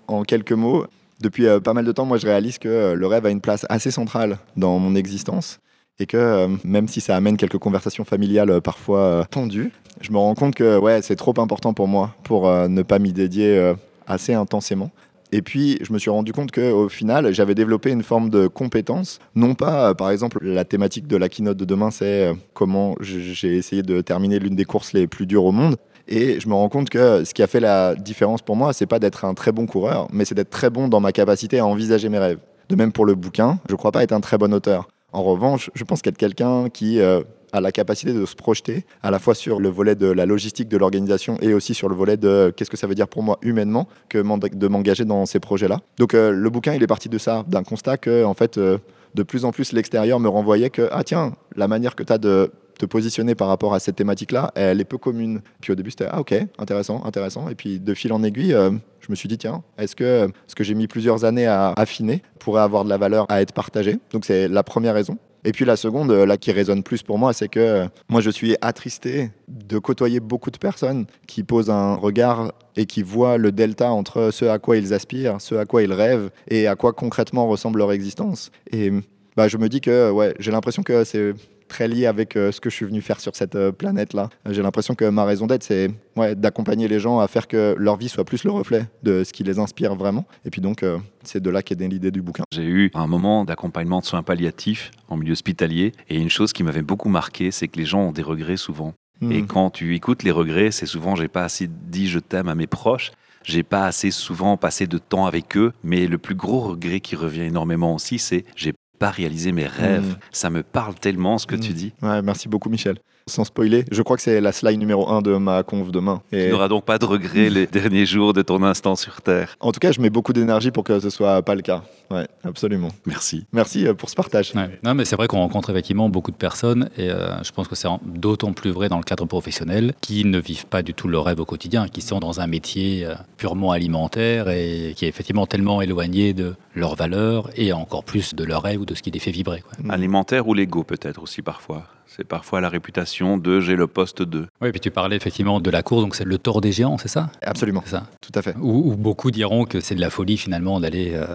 En 0.06 0.22
quelques 0.24 0.52
mots, 0.52 0.84
depuis 1.22 1.46
euh, 1.46 1.60
pas 1.60 1.72
mal 1.72 1.86
de 1.86 1.92
temps, 1.92 2.04
moi 2.04 2.18
je 2.18 2.26
réalise 2.26 2.58
que 2.58 2.68
euh, 2.68 2.94
le 2.94 3.06
rêve 3.06 3.24
a 3.24 3.30
une 3.30 3.40
place 3.40 3.64
assez 3.70 3.90
centrale 3.90 4.36
dans 4.58 4.78
mon 4.78 4.94
existence 4.96 5.60
et 5.98 6.04
que 6.04 6.46
même 6.62 6.88
si 6.88 7.00
ça 7.00 7.16
amène 7.16 7.38
quelques 7.38 7.56
conversations 7.56 8.04
familiales 8.04 8.60
parfois 8.60 9.26
tendues, 9.30 9.72
je 10.02 10.12
me 10.12 10.18
rends 10.18 10.34
compte 10.34 10.54
que 10.54 10.78
ouais, 10.78 11.00
c'est 11.00 11.16
trop 11.16 11.32
important 11.38 11.72
pour 11.72 11.88
moi 11.88 12.14
pour 12.24 12.50
ne 12.50 12.82
pas 12.82 12.98
m'y 12.98 13.14
dédier 13.14 13.72
assez 14.06 14.34
intensément. 14.34 14.90
Et 15.32 15.42
puis, 15.42 15.78
je 15.82 15.92
me 15.92 15.98
suis 15.98 16.10
rendu 16.10 16.32
compte 16.32 16.50
qu'au 16.50 16.88
final, 16.88 17.32
j'avais 17.32 17.54
développé 17.54 17.90
une 17.90 18.02
forme 18.02 18.30
de 18.30 18.48
compétence. 18.48 19.20
Non 19.34 19.54
pas, 19.54 19.90
euh, 19.90 19.94
par 19.94 20.10
exemple, 20.10 20.38
la 20.42 20.64
thématique 20.64 21.06
de 21.06 21.16
la 21.16 21.28
keynote 21.28 21.56
de 21.56 21.64
demain, 21.64 21.90
c'est 21.90 22.28
euh, 22.28 22.34
comment 22.52 22.96
j'ai 23.00 23.56
essayé 23.56 23.82
de 23.82 24.00
terminer 24.00 24.38
l'une 24.38 24.56
des 24.56 24.64
courses 24.64 24.92
les 24.92 25.06
plus 25.06 25.26
dures 25.26 25.44
au 25.44 25.52
monde. 25.52 25.76
Et 26.08 26.40
je 26.40 26.48
me 26.48 26.54
rends 26.54 26.68
compte 26.68 26.90
que 26.90 27.24
ce 27.24 27.32
qui 27.32 27.42
a 27.42 27.46
fait 27.46 27.60
la 27.60 27.94
différence 27.94 28.42
pour 28.42 28.56
moi, 28.56 28.72
c'est 28.72 28.86
pas 28.86 28.98
d'être 28.98 29.24
un 29.24 29.34
très 29.34 29.52
bon 29.52 29.66
coureur, 29.66 30.08
mais 30.12 30.24
c'est 30.24 30.34
d'être 30.34 30.50
très 30.50 30.68
bon 30.68 30.88
dans 30.88 30.98
ma 30.98 31.12
capacité 31.12 31.60
à 31.60 31.66
envisager 31.66 32.08
mes 32.08 32.18
rêves. 32.18 32.38
De 32.68 32.74
même 32.74 32.90
pour 32.90 33.06
le 33.06 33.14
bouquin, 33.14 33.60
je 33.68 33.74
ne 33.74 33.76
crois 33.76 33.92
pas 33.92 34.02
être 34.02 34.12
un 34.12 34.20
très 34.20 34.36
bon 34.36 34.52
auteur. 34.52 34.88
En 35.12 35.22
revanche, 35.22 35.70
je 35.74 35.84
pense 35.84 36.02
qu'être 36.02 36.16
quelqu'un 36.16 36.68
qui 36.68 37.00
euh, 37.00 37.22
a 37.52 37.60
la 37.60 37.72
capacité 37.72 38.12
de 38.12 38.24
se 38.26 38.34
projeter 38.34 38.84
à 39.02 39.10
la 39.10 39.18
fois 39.18 39.34
sur 39.34 39.60
le 39.60 39.68
volet 39.68 39.94
de 39.94 40.06
la 40.06 40.26
logistique 40.26 40.68
de 40.68 40.76
l'organisation 40.76 41.38
et 41.40 41.54
aussi 41.54 41.74
sur 41.74 41.88
le 41.88 41.94
volet 41.94 42.16
de 42.16 42.52
qu'est-ce 42.56 42.70
que 42.70 42.76
ça 42.76 42.86
veut 42.86 42.94
dire 42.94 43.08
pour 43.08 43.22
moi 43.22 43.38
humainement 43.42 43.88
que 44.08 44.18
de 44.18 44.68
m'engager 44.68 45.04
dans 45.04 45.26
ces 45.26 45.40
projets-là. 45.40 45.80
Donc 45.98 46.14
euh, 46.14 46.30
le 46.30 46.50
bouquin, 46.50 46.74
il 46.74 46.82
est 46.82 46.86
parti 46.86 47.08
de 47.08 47.18
ça, 47.18 47.44
d'un 47.48 47.62
constat 47.62 47.96
que 47.96 48.24
en 48.24 48.34
fait 48.34 48.58
euh, 48.58 48.78
de 49.14 49.22
plus 49.22 49.44
en 49.44 49.52
plus 49.52 49.72
l'extérieur 49.72 50.20
me 50.20 50.28
renvoyait 50.28 50.70
que 50.70 50.88
ah 50.92 51.04
tiens, 51.04 51.34
la 51.56 51.68
manière 51.68 51.96
que 51.96 52.02
tu 52.02 52.12
as 52.12 52.18
de 52.18 52.52
te 52.78 52.86
positionner 52.86 53.34
par 53.34 53.48
rapport 53.48 53.74
à 53.74 53.80
cette 53.80 53.96
thématique-là, 53.96 54.52
elle 54.54 54.80
est 54.80 54.84
peu 54.84 54.96
commune. 54.96 55.42
Puis 55.60 55.70
au 55.70 55.74
début, 55.74 55.90
c'était 55.90 56.08
ah 56.10 56.20
ok, 56.20 56.34
intéressant, 56.58 57.04
intéressant. 57.04 57.48
Et 57.50 57.54
puis 57.54 57.78
de 57.78 57.94
fil 57.94 58.12
en 58.12 58.22
aiguille, 58.22 58.54
euh, 58.54 58.70
je 59.00 59.10
me 59.10 59.14
suis 59.14 59.28
dit 59.28 59.36
tiens, 59.36 59.62
est-ce 59.76 59.94
que 59.94 60.28
ce 60.46 60.54
que 60.54 60.64
j'ai 60.64 60.74
mis 60.74 60.86
plusieurs 60.86 61.24
années 61.24 61.46
à 61.46 61.72
affiner 61.76 62.22
pourrait 62.38 62.62
avoir 62.62 62.84
de 62.84 62.88
la 62.88 62.96
valeur 62.96 63.26
à 63.28 63.42
être 63.42 63.52
partagé? 63.52 63.98
Donc 64.12 64.24
c'est 64.24 64.48
la 64.48 64.62
première 64.62 64.94
raison. 64.94 65.18
Et 65.44 65.52
puis 65.52 65.64
la 65.64 65.76
seconde, 65.76 66.10
là 66.10 66.36
qui 66.36 66.52
résonne 66.52 66.82
plus 66.82 67.02
pour 67.02 67.18
moi, 67.18 67.32
c'est 67.32 67.48
que 67.48 67.86
moi 68.08 68.20
je 68.20 68.30
suis 68.30 68.56
attristé 68.60 69.30
de 69.48 69.78
côtoyer 69.78 70.20
beaucoup 70.20 70.50
de 70.50 70.58
personnes 70.58 71.06
qui 71.26 71.42
posent 71.42 71.70
un 71.70 71.94
regard 71.94 72.52
et 72.76 72.86
qui 72.86 73.02
voient 73.02 73.38
le 73.38 73.52
delta 73.52 73.90
entre 73.90 74.30
ce 74.30 74.44
à 74.44 74.58
quoi 74.58 74.76
ils 74.76 74.92
aspirent, 74.92 75.40
ce 75.40 75.54
à 75.54 75.64
quoi 75.64 75.82
ils 75.82 75.92
rêvent 75.92 76.30
et 76.48 76.66
à 76.66 76.76
quoi 76.76 76.92
concrètement 76.92 77.48
ressemble 77.48 77.78
leur 77.78 77.92
existence. 77.92 78.50
Et 78.70 78.92
bah, 79.36 79.48
je 79.48 79.56
me 79.56 79.68
dis 79.68 79.80
que 79.80 80.10
ouais, 80.10 80.34
j'ai 80.38 80.50
l'impression 80.50 80.82
que 80.82 81.04
c'est 81.04 81.34
très 81.70 81.88
lié 81.88 82.04
avec 82.04 82.36
euh, 82.36 82.52
ce 82.52 82.60
que 82.60 82.68
je 82.68 82.74
suis 82.74 82.84
venu 82.84 83.00
faire 83.00 83.20
sur 83.20 83.34
cette 83.34 83.54
euh, 83.54 83.72
planète-là. 83.72 84.28
J'ai 84.50 84.60
l'impression 84.60 84.94
que 84.94 85.06
ma 85.06 85.24
raison 85.24 85.46
d'être, 85.46 85.62
c'est 85.62 85.88
ouais, 86.16 86.34
d'accompagner 86.34 86.88
les 86.88 87.00
gens 87.00 87.20
à 87.20 87.28
faire 87.28 87.48
que 87.48 87.74
leur 87.78 87.96
vie 87.96 88.10
soit 88.10 88.24
plus 88.24 88.44
le 88.44 88.50
reflet 88.50 88.86
de 89.02 89.24
ce 89.24 89.32
qui 89.32 89.44
les 89.44 89.58
inspire 89.58 89.94
vraiment. 89.94 90.26
Et 90.44 90.50
puis 90.50 90.60
donc, 90.60 90.82
euh, 90.82 90.98
c'est 91.22 91.42
de 91.42 91.48
là 91.48 91.62
qu'est 91.62 91.76
née 91.76 91.88
l'idée 91.88 92.10
du 92.10 92.20
bouquin. 92.20 92.44
J'ai 92.52 92.64
eu 92.64 92.90
un 92.92 93.06
moment 93.06 93.44
d'accompagnement 93.44 94.00
de 94.00 94.04
soins 94.04 94.22
palliatifs 94.22 94.90
en 95.08 95.16
milieu 95.16 95.32
hospitalier. 95.32 95.92
Et 96.10 96.16
une 96.16 96.28
chose 96.28 96.52
qui 96.52 96.62
m'avait 96.62 96.82
beaucoup 96.82 97.08
marqué, 97.08 97.50
c'est 97.50 97.68
que 97.68 97.78
les 97.78 97.86
gens 97.86 98.00
ont 98.00 98.12
des 98.12 98.22
regrets 98.22 98.58
souvent. 98.58 98.92
Hmm. 99.20 99.32
Et 99.32 99.44
quand 99.44 99.70
tu 99.70 99.94
écoutes 99.94 100.24
les 100.24 100.30
regrets, 100.32 100.72
c'est 100.72 100.86
souvent 100.86 101.14
j'ai 101.14 101.28
pas 101.28 101.44
assez 101.44 101.68
dit 101.68 102.08
je 102.08 102.18
t'aime 102.18 102.48
à 102.48 102.54
mes 102.54 102.66
proches. 102.66 103.12
J'ai 103.42 103.62
pas 103.62 103.86
assez 103.86 104.10
souvent 104.10 104.56
passé 104.56 104.86
de 104.86 104.98
temps 104.98 105.24
avec 105.24 105.56
eux, 105.56 105.72
mais 105.82 106.06
le 106.06 106.18
plus 106.18 106.34
gros 106.34 106.60
regret 106.60 107.00
qui 107.00 107.16
revient 107.16 107.42
énormément 107.42 107.94
aussi, 107.94 108.18
c'est 108.18 108.44
j'ai 108.54 108.74
pas 109.00 109.10
réaliser 109.10 109.50
mes 109.50 109.66
rêves. 109.66 110.12
Mm. 110.12 110.18
Ça 110.30 110.50
me 110.50 110.62
parle 110.62 110.94
tellement 110.94 111.38
ce 111.38 111.46
que 111.48 111.56
tu 111.56 111.70
mm. 111.70 111.74
dis. 111.74 111.92
Ouais, 112.02 112.22
merci 112.22 112.48
beaucoup 112.48 112.68
Michel. 112.68 112.98
Sans 113.26 113.44
spoiler, 113.44 113.84
je 113.90 114.02
crois 114.02 114.16
que 114.16 114.22
c'est 114.22 114.40
la 114.40 114.52
slide 114.52 114.78
numéro 114.78 115.08
1 115.08 115.22
de 115.22 115.36
ma 115.36 115.62
conf 115.62 115.90
demain. 115.90 116.22
Et... 116.32 116.46
Tu 116.46 116.50
n'auras 116.50 116.68
donc 116.68 116.84
pas 116.84 116.98
de 116.98 117.04
regrets 117.04 117.50
les 117.50 117.66
derniers 117.66 118.06
jours 118.06 118.32
de 118.32 118.42
ton 118.42 118.62
instant 118.62 118.96
sur 118.96 119.22
Terre. 119.22 119.56
En 119.60 119.72
tout 119.72 119.80
cas, 119.80 119.92
je 119.92 120.00
mets 120.00 120.10
beaucoup 120.10 120.32
d'énergie 120.32 120.70
pour 120.70 120.84
que 120.84 120.98
ce 121.00 121.10
soit 121.10 121.42
pas 121.42 121.54
le 121.54 121.62
cas. 121.62 121.82
Ouais, 122.10 122.26
absolument. 122.42 122.88
Merci. 123.06 123.46
Merci 123.52 123.86
euh, 123.86 123.94
pour 123.94 124.10
ce 124.10 124.16
partage. 124.16 124.52
Non, 124.82 124.94
mais 124.94 125.04
c'est 125.04 125.16
vrai 125.16 125.28
qu'on 125.28 125.38
rencontre 125.38 125.70
effectivement 125.70 126.08
beaucoup 126.08 126.32
de 126.32 126.36
personnes 126.36 126.90
et 126.96 127.08
euh, 127.08 127.42
je 127.44 127.52
pense 127.52 127.68
que 127.68 127.76
c'est 127.76 127.88
d'autant 128.04 128.52
plus 128.52 128.70
vrai 128.70 128.88
dans 128.88 128.98
le 128.98 129.04
cadre 129.04 129.26
professionnel 129.26 129.94
qui 130.00 130.24
ne 130.24 130.38
vivent 130.38 130.66
pas 130.66 130.82
du 130.82 130.92
tout 130.92 131.06
leur 131.06 131.24
rêve 131.24 131.40
au 131.40 131.44
quotidien, 131.44 131.86
qui 131.86 132.00
sont 132.00 132.18
dans 132.18 132.40
un 132.40 132.46
métier 132.48 133.04
euh, 133.04 133.14
purement 133.36 133.70
alimentaire 133.70 134.48
et 134.48 134.94
qui 134.96 135.04
est 135.04 135.08
effectivement 135.08 135.46
tellement 135.46 135.82
éloigné 135.82 136.32
de 136.32 136.54
leurs 136.74 136.96
valeurs 136.96 137.48
et 137.54 137.72
encore 137.72 138.02
plus 138.02 138.34
de 138.34 138.44
leur 138.44 138.62
rêve 138.62 138.80
ou 138.80 138.86
de 138.86 138.94
ce 138.94 139.02
qui 139.02 139.10
les 139.10 139.20
fait 139.20 139.30
vibrer. 139.30 139.62
Alimentaire 139.88 140.48
ou 140.48 140.54
l'ego 140.54 140.82
peut-être 140.82 141.22
aussi 141.22 141.42
parfois. 141.42 141.84
C'est 142.16 142.24
parfois 142.24 142.60
la 142.60 142.68
réputation 142.68 143.38
de 143.38 143.60
j'ai 143.60 143.76
le 143.76 143.86
poste 143.86 144.22
2. 144.22 144.48
Oui, 144.60 144.72
puis 144.72 144.80
tu 144.80 144.90
parlais 144.90 145.14
effectivement 145.14 145.60
de 145.60 145.70
la 145.70 145.84
course, 145.84 146.02
donc 146.02 146.16
c'est 146.16 146.24
le 146.24 146.38
tort 146.38 146.60
des 146.60 146.72
géants, 146.72 146.98
c'est 146.98 147.08
ça? 147.08 147.30
Absolument. 147.40 147.84
ça. 147.86 148.08
Tout 148.20 148.32
à 148.34 148.42
fait. 148.42 148.56
Ou, 148.60 148.96
beaucoup 148.96 149.30
diront 149.30 149.64
que 149.64 149.80
c'est 149.80 149.94
de 149.94 150.00
la 150.00 150.10
folie 150.10 150.36
finalement 150.36 150.80
d'aller. 150.80 151.12
Euh, 151.14 151.26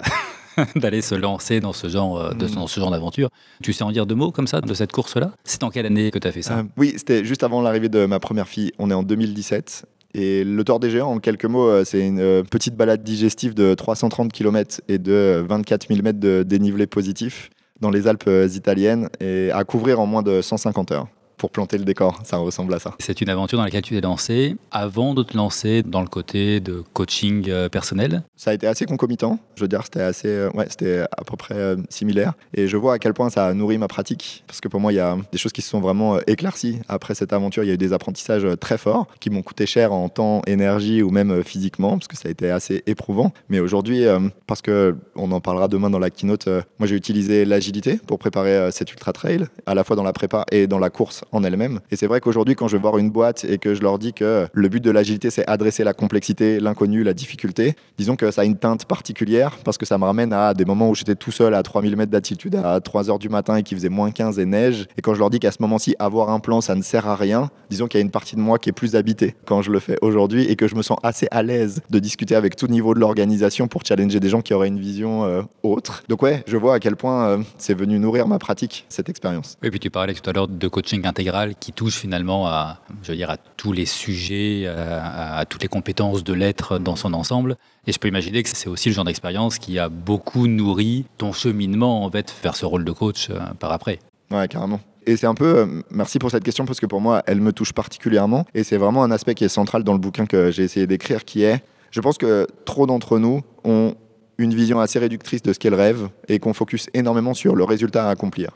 d'aller 0.75 1.01
se 1.01 1.15
lancer 1.15 1.59
dans 1.61 1.73
ce 1.73 1.87
genre 1.87 2.17
euh, 2.17 2.33
de, 2.33 2.45
mm. 2.45 2.67
ce 2.67 2.79
genre 2.79 2.91
d'aventure. 2.91 3.29
Tu 3.63 3.71
sais 3.71 3.83
en 3.83 3.91
dire 3.91 4.05
deux 4.05 4.15
mots 4.15 4.31
comme 4.31 4.47
ça 4.47 4.59
de 4.59 4.73
cette 4.73 4.91
course-là? 4.91 5.31
C'est 5.45 5.63
en 5.63 5.69
quelle 5.69 5.85
année 5.85 6.11
que 6.11 6.19
tu 6.19 6.27
as 6.27 6.31
fait 6.33 6.41
ça? 6.41 6.59
Euh, 6.59 6.63
Oui, 6.75 6.93
c'était 6.97 7.23
juste 7.23 7.43
avant 7.43 7.61
l'arrivée 7.61 7.89
de 7.89 8.05
ma 8.05 8.19
première 8.19 8.47
fille. 8.47 8.73
On 8.77 8.91
est 8.91 8.93
en 8.93 9.03
2017. 9.03 9.85
Et 10.13 10.43
le 10.43 10.63
Tort 10.63 10.79
des 10.79 10.89
Géants, 10.89 11.11
en 11.11 11.19
quelques 11.19 11.45
mots, 11.45 11.83
c'est 11.83 11.99
une 11.99 12.43
petite 12.45 12.75
balade 12.75 13.03
digestive 13.03 13.53
de 13.53 13.73
330 13.73 14.31
km 14.31 14.79
et 14.87 14.97
de 14.97 15.43
24 15.45 15.89
000 15.89 16.01
mètres 16.03 16.21
de 16.21 16.43
dénivelé 16.43 16.87
positif 16.87 17.49
dans 17.79 17.89
les 17.89 18.07
Alpes 18.07 18.29
italiennes 18.53 19.09
et 19.19 19.51
à 19.51 19.63
couvrir 19.63 19.99
en 19.99 20.05
moins 20.05 20.23
de 20.23 20.41
150 20.41 20.91
heures 20.91 21.07
pour 21.37 21.51
planter 21.51 21.77
le 21.77 21.85
décor. 21.85 22.21
Ça 22.23 22.37
ressemble 22.37 22.73
à 22.73 22.79
ça. 22.79 22.93
C'est 22.99 23.21
une 23.21 23.29
aventure 23.29 23.57
dans 23.57 23.63
laquelle 23.63 23.81
tu 23.81 23.93
t'es 23.93 24.01
lancé 24.01 24.55
avant 24.71 25.13
de 25.13 25.23
te 25.23 25.35
lancer 25.35 25.83
dans 25.83 26.01
le 26.01 26.07
côté 26.07 26.59
de 26.59 26.83
coaching 26.93 27.45
euh, 27.49 27.69
personnel 27.69 28.23
Ça 28.35 28.51
a 28.51 28.53
été 28.53 28.67
assez 28.67 28.85
concomitant. 28.85 29.39
Je 29.55 29.61
veux 29.61 29.67
dire, 29.67 29.81
c'était 29.83 30.01
assez, 30.01 30.27
euh, 30.27 30.49
ouais, 30.53 30.67
c'était 30.69 31.01
à 31.01 31.23
peu 31.25 31.35
près 31.37 31.55
euh, 31.55 31.75
similaire. 31.89 32.33
Et 32.53 32.67
je 32.67 32.77
vois 32.77 32.93
à 32.93 32.99
quel 32.99 33.13
point 33.13 33.29
ça 33.29 33.47
a 33.47 33.53
nourri 33.53 33.77
ma 33.77 33.87
pratique. 33.87 34.43
Parce 34.47 34.61
que 34.61 34.67
pour 34.67 34.79
moi, 34.79 34.93
il 34.93 34.95
y 34.95 34.99
a 34.99 35.17
des 35.31 35.37
choses 35.37 35.51
qui 35.51 35.61
se 35.61 35.69
sont 35.69 35.81
vraiment 35.81 36.19
éclaircies. 36.27 36.79
Après 36.87 37.15
cette 37.15 37.33
aventure, 37.33 37.63
il 37.63 37.67
y 37.67 37.71
a 37.71 37.73
eu 37.73 37.77
des 37.77 37.93
apprentissages 37.93 38.47
très 38.59 38.77
forts 38.77 39.07
qui 39.19 39.29
m'ont 39.29 39.41
coûté 39.41 39.65
cher 39.65 39.93
en 39.93 40.09
temps, 40.09 40.41
énergie 40.47 41.01
ou 41.01 41.09
même 41.09 41.43
physiquement, 41.43 41.91
parce 41.91 42.07
que 42.07 42.17
ça 42.17 42.27
a 42.27 42.31
été 42.31 42.49
assez 42.49 42.83
éprouvant. 42.87 43.31
Mais 43.49 43.59
aujourd'hui, 43.59 44.05
parce 44.47 44.61
que 44.61 44.95
on 45.15 45.31
en 45.31 45.41
parlera 45.41 45.67
demain 45.67 45.89
dans 45.89 45.99
la 45.99 46.09
keynote, 46.09 46.47
moi 46.79 46.87
j'ai 46.87 46.95
utilisé 46.95 47.45
l'agilité 47.45 47.99
pour 48.07 48.19
préparer 48.19 48.71
cet 48.71 48.91
ultra 48.91 49.13
trail, 49.13 49.45
à 49.65 49.73
la 49.73 49.83
fois 49.83 49.95
dans 49.95 50.03
la 50.03 50.13
prépa 50.13 50.45
et 50.51 50.67
dans 50.67 50.79
la 50.79 50.89
course 50.89 51.24
en 51.31 51.43
elle-même. 51.43 51.79
Et 51.91 51.95
c'est 51.95 52.07
vrai 52.07 52.21
qu'aujourd'hui, 52.21 52.55
quand 52.55 52.67
je 52.67 52.77
vais 52.77 52.81
voir 52.81 52.97
une 52.97 53.09
boîte 53.09 53.45
et 53.45 53.57
que 53.57 53.73
je 53.73 53.81
leur 53.81 53.99
dis 53.99 54.13
que 54.13 54.47
le 54.51 54.69
but 54.69 54.83
de 54.83 54.91
l'agilité, 54.91 55.29
c'est 55.29 55.47
adresser 55.47 55.83
la 55.83 55.93
complexité, 55.93 56.59
l'inconnu, 56.59 57.03
la 57.03 57.13
difficulté, 57.13 57.75
disons 57.97 58.15
que 58.15 58.31
ça 58.31 58.41
a 58.41 58.45
une 58.45 58.57
teinte 58.57 58.85
particulière 58.85 59.57
parce 59.63 59.77
que 59.77 59.85
ça 59.85 59.97
me 59.97 60.03
ramène 60.03 60.33
à 60.33 60.53
des 60.53 60.65
moments 60.65 60.89
où 60.89 60.95
j'étais 60.95 61.15
tout 61.15 61.31
seul 61.31 61.53
à 61.53 61.63
3000 61.63 61.95
mètres 61.95 62.11
d'altitude 62.11 62.55
à 62.55 62.79
3 62.79 63.09
heures 63.09 63.19
du 63.19 63.29
matin 63.29 63.57
et 63.57 63.63
qu'il 63.63 63.77
faisait 63.77 63.89
moins 63.89 64.11
15 64.11 64.39
et 64.39 64.45
neige. 64.45 64.87
Et 64.97 65.01
quand 65.01 65.13
je 65.13 65.19
leur 65.19 65.29
dis 65.29 65.39
qu'à 65.39 65.51
ce 65.51 65.57
moment-ci, 65.61 65.95
avoir 65.99 66.29
un 66.29 66.39
plan, 66.39 66.61
ça 66.61 66.75
ne 66.75 66.81
sert 66.81 67.07
à 67.07 67.15
rien, 67.15 67.49
disons 67.69 67.87
qu'il 67.87 67.99
y 67.99 68.01
a 68.01 68.05
une 68.05 68.11
partie 68.11 68.35
de 68.35 68.41
moi 68.41 68.59
qui 68.59 68.69
est 68.69 68.73
plus 68.73 68.95
habitée 68.95 69.35
quand 69.45 69.61
je 69.61 69.71
le 69.71 69.79
fais 69.79 69.97
aujourd'hui 70.01 70.43
et 70.43 70.55
que 70.55 70.67
je 70.67 70.75
me 70.75 70.81
sens 70.81 70.97
assez 71.03 71.27
à 71.31 71.43
l'aise 71.43 71.81
de 71.89 71.99
discuter 71.99 72.35
avec 72.35 72.55
tout 72.55 72.67
niveau 72.67 72.93
de 72.93 72.99
l'organisation 72.99 73.67
pour 73.67 73.83
challenger 73.85 74.19
des 74.19 74.29
gens 74.29 74.41
qui 74.41 74.53
auraient 74.53 74.67
une 74.67 74.79
vision 74.79 75.25
euh, 75.25 75.41
autre. 75.63 76.03
Donc 76.09 76.21
ouais, 76.21 76.43
je 76.47 76.57
vois 76.57 76.75
à 76.75 76.79
quel 76.79 76.95
point 76.95 77.27
euh, 77.27 77.37
c'est 77.57 77.73
venu 77.73 77.99
nourrir 77.99 78.27
ma 78.27 78.39
pratique, 78.39 78.85
cette 78.89 79.09
expérience. 79.09 79.57
Et 79.63 79.69
puis 79.69 79.79
tu 79.79 79.89
parlais 79.89 80.13
tout 80.13 80.29
à 80.29 80.33
l'heure 80.33 80.47
de 80.47 80.67
coaching 80.67 81.05
intégral 81.15 81.55
qui 81.55 81.71
touche 81.71 81.95
finalement 81.95 82.45
à, 82.47 82.79
je 83.01 83.11
veux 83.11 83.17
dire, 83.17 83.29
à 83.29 83.37
tous 83.37 83.71
les 83.71 83.85
sujets, 83.85 84.67
à, 84.67 85.45
toutes 85.47 85.61
les 85.61 85.69
compétences 85.69 86.25
de 86.25 86.33
l'être 86.33 86.77
dans 86.77 86.97
son 86.97 87.13
ensemble. 87.13 87.55
Et 87.87 87.93
je 87.93 87.99
peux 87.99 88.09
imaginer 88.09 88.43
que 88.43 88.49
c'est 88.49 88.67
aussi 88.67 88.89
le 88.89 88.95
genre 88.95 89.05
d'expérience 89.05 89.57
qui 89.57 89.79
a 89.79 89.87
beaucoup 89.87 90.47
nourri 90.47 91.05
ton 91.17 91.31
cheminement 91.31 92.03
en 92.03 92.11
fait 92.11 92.33
vers 92.43 92.57
ce 92.57 92.65
rôle 92.65 92.83
de 92.83 92.91
coach 92.91 93.29
euh, 93.29 93.39
par 93.59 93.71
après. 93.71 93.99
Ouais, 94.29 94.47
carrément. 94.49 94.81
Et 95.05 95.15
c'est 95.15 95.27
un 95.27 95.35
peu, 95.35 95.59
euh, 95.59 95.81
merci 95.89 96.19
pour 96.19 96.31
cette 96.31 96.43
question 96.43 96.65
parce 96.65 96.79
que 96.79 96.85
pour 96.85 96.99
moi, 96.99 97.23
elle 97.27 97.39
me 97.39 97.53
touche 97.53 97.71
particulièrement. 97.71 98.45
Et 98.53 98.63
c'est 98.63 98.77
vraiment 98.77 99.03
un 99.03 99.11
aspect 99.11 99.35
qui 99.35 99.45
est 99.45 99.49
central 99.49 99.83
dans 99.83 99.93
le 99.93 99.99
bouquin 99.99 100.25
que 100.25 100.51
j'ai 100.51 100.63
essayé 100.63 100.87
d'écrire, 100.87 101.23
qui 101.23 101.43
est, 101.43 101.63
je 101.91 102.01
pense 102.01 102.17
que 102.17 102.47
trop 102.65 102.87
d'entre 102.87 103.19
nous 103.19 103.41
ont 103.63 103.95
une 104.37 104.53
vision 104.53 104.81
assez 104.81 104.99
réductrice 104.99 105.43
de 105.43 105.53
ce 105.53 105.59
qu'est 105.59 105.69
le 105.69 105.77
rêve 105.77 106.09
et 106.27 106.39
qu'on 106.39 106.53
focus 106.53 106.89
énormément 106.93 107.33
sur 107.33 107.55
le 107.55 107.63
résultat 107.63 108.07
à 108.07 108.09
accomplir. 108.09 108.49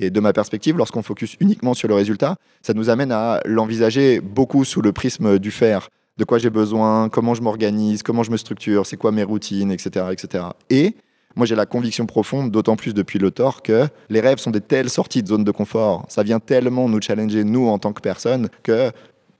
Et 0.00 0.10
de 0.10 0.20
ma 0.20 0.32
perspective, 0.32 0.76
lorsqu'on 0.76 1.02
focus 1.02 1.36
uniquement 1.40 1.74
sur 1.74 1.88
le 1.88 1.94
résultat, 1.94 2.36
ça 2.62 2.72
nous 2.72 2.88
amène 2.88 3.10
à 3.10 3.40
l'envisager 3.44 4.20
beaucoup 4.20 4.64
sous 4.64 4.80
le 4.80 4.92
prisme 4.92 5.40
du 5.40 5.50
faire. 5.50 5.88
De 6.18 6.24
quoi 6.24 6.38
j'ai 6.38 6.50
besoin, 6.50 7.08
comment 7.08 7.34
je 7.34 7.42
m'organise, 7.42 8.04
comment 8.04 8.22
je 8.22 8.30
me 8.30 8.36
structure, 8.36 8.86
c'est 8.86 8.96
quoi 8.96 9.10
mes 9.10 9.24
routines, 9.24 9.72
etc. 9.72 10.06
etc. 10.12 10.44
Et 10.70 10.94
moi, 11.34 11.46
j'ai 11.46 11.56
la 11.56 11.66
conviction 11.66 12.06
profonde, 12.06 12.50
d'autant 12.50 12.76
plus 12.76 12.94
depuis 12.94 13.18
le 13.18 13.30
tort, 13.30 13.62
que 13.62 13.86
les 14.08 14.20
rêves 14.20 14.38
sont 14.38 14.50
des 14.50 14.60
telles 14.60 14.88
sorties 14.88 15.22
de 15.22 15.28
zone 15.28 15.44
de 15.44 15.50
confort. 15.50 16.06
Ça 16.08 16.22
vient 16.22 16.40
tellement 16.40 16.88
nous 16.88 17.00
challenger, 17.00 17.44
nous, 17.44 17.68
en 17.68 17.78
tant 17.78 17.92
que 17.92 18.00
personne, 18.00 18.48
que 18.62 18.90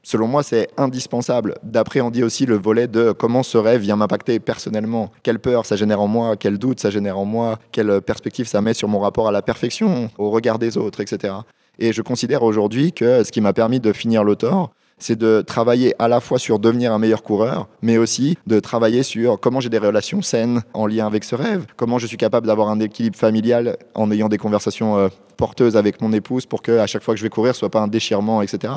selon 0.08 0.26
moi, 0.26 0.42
c'est 0.42 0.68
indispensable 0.78 1.56
d'appréhender 1.62 2.22
aussi 2.22 2.46
le 2.46 2.56
volet 2.56 2.88
de 2.88 3.12
comment 3.12 3.42
ce 3.42 3.58
rêve 3.58 3.82
vient 3.82 3.96
m'impacter 3.96 4.40
personnellement. 4.40 5.12
Quelle 5.22 5.38
peur 5.38 5.66
ça 5.66 5.76
génère 5.76 6.00
en 6.00 6.08
moi, 6.08 6.34
quel 6.36 6.56
doute 6.56 6.80
ça 6.80 6.88
génère 6.88 7.18
en 7.18 7.26
moi, 7.26 7.58
quelle 7.72 8.00
perspective 8.00 8.48
ça 8.48 8.62
met 8.62 8.72
sur 8.72 8.88
mon 8.88 9.00
rapport 9.00 9.28
à 9.28 9.32
la 9.32 9.42
perfection, 9.42 10.10
au 10.16 10.30
regard 10.30 10.58
des 10.58 10.78
autres, 10.78 11.02
etc. 11.02 11.34
Et 11.78 11.92
je 11.92 12.00
considère 12.00 12.42
aujourd'hui 12.42 12.92
que 12.92 13.22
ce 13.22 13.30
qui 13.30 13.42
m'a 13.42 13.52
permis 13.52 13.80
de 13.80 13.92
finir 13.92 14.24
le 14.24 14.34
tort, 14.34 14.70
c'est 14.96 15.16
de 15.16 15.42
travailler 15.42 15.94
à 15.98 16.08
la 16.08 16.20
fois 16.20 16.38
sur 16.38 16.58
devenir 16.58 16.94
un 16.94 16.98
meilleur 16.98 17.22
coureur, 17.22 17.68
mais 17.82 17.98
aussi 17.98 18.38
de 18.46 18.60
travailler 18.60 19.02
sur 19.02 19.38
comment 19.38 19.60
j'ai 19.60 19.68
des 19.68 19.78
relations 19.78 20.22
saines 20.22 20.62
en 20.72 20.86
lien 20.86 21.06
avec 21.06 21.22
ce 21.22 21.34
rêve, 21.34 21.66
comment 21.76 21.98
je 21.98 22.06
suis 22.06 22.16
capable 22.16 22.46
d'avoir 22.46 22.70
un 22.70 22.80
équilibre 22.80 23.16
familial 23.16 23.76
en 23.94 24.10
ayant 24.10 24.30
des 24.30 24.38
conversations 24.38 24.96
euh, 24.96 25.08
porteuses 25.36 25.76
avec 25.76 26.00
mon 26.00 26.14
épouse 26.14 26.46
pour 26.46 26.62
que 26.62 26.78
à 26.78 26.86
chaque 26.86 27.02
fois 27.02 27.12
que 27.12 27.18
je 27.18 27.24
vais 27.24 27.30
courir, 27.30 27.54
ce 27.54 27.60
soit 27.60 27.70
pas 27.70 27.80
un 27.80 27.88
déchirement, 27.88 28.40
etc. 28.40 28.72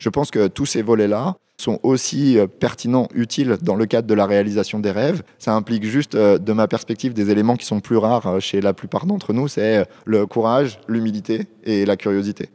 Je 0.00 0.08
pense 0.08 0.30
que 0.30 0.48
tous 0.48 0.66
ces 0.66 0.82
volets-là 0.82 1.36
sont 1.58 1.78
aussi 1.82 2.38
euh, 2.38 2.46
pertinents, 2.46 3.08
utiles 3.14 3.56
dans 3.62 3.76
le 3.76 3.86
cadre 3.86 4.08
de 4.08 4.14
la 4.14 4.26
réalisation 4.26 4.80
des 4.80 4.90
rêves. 4.90 5.22
Ça 5.38 5.54
implique 5.54 5.84
juste, 5.84 6.14
euh, 6.14 6.38
de 6.38 6.52
ma 6.52 6.66
perspective, 6.66 7.14
des 7.14 7.30
éléments 7.30 7.56
qui 7.56 7.64
sont 7.64 7.80
plus 7.80 7.96
rares 7.96 8.26
euh, 8.26 8.40
chez 8.40 8.60
la 8.60 8.72
plupart 8.74 9.06
d'entre 9.06 9.32
nous. 9.32 9.46
C'est 9.46 9.86
le 10.04 10.26
courage, 10.26 10.80
l'humilité 10.88 11.46
et 11.62 11.86
la 11.86 11.96
curiosité. 11.96 12.50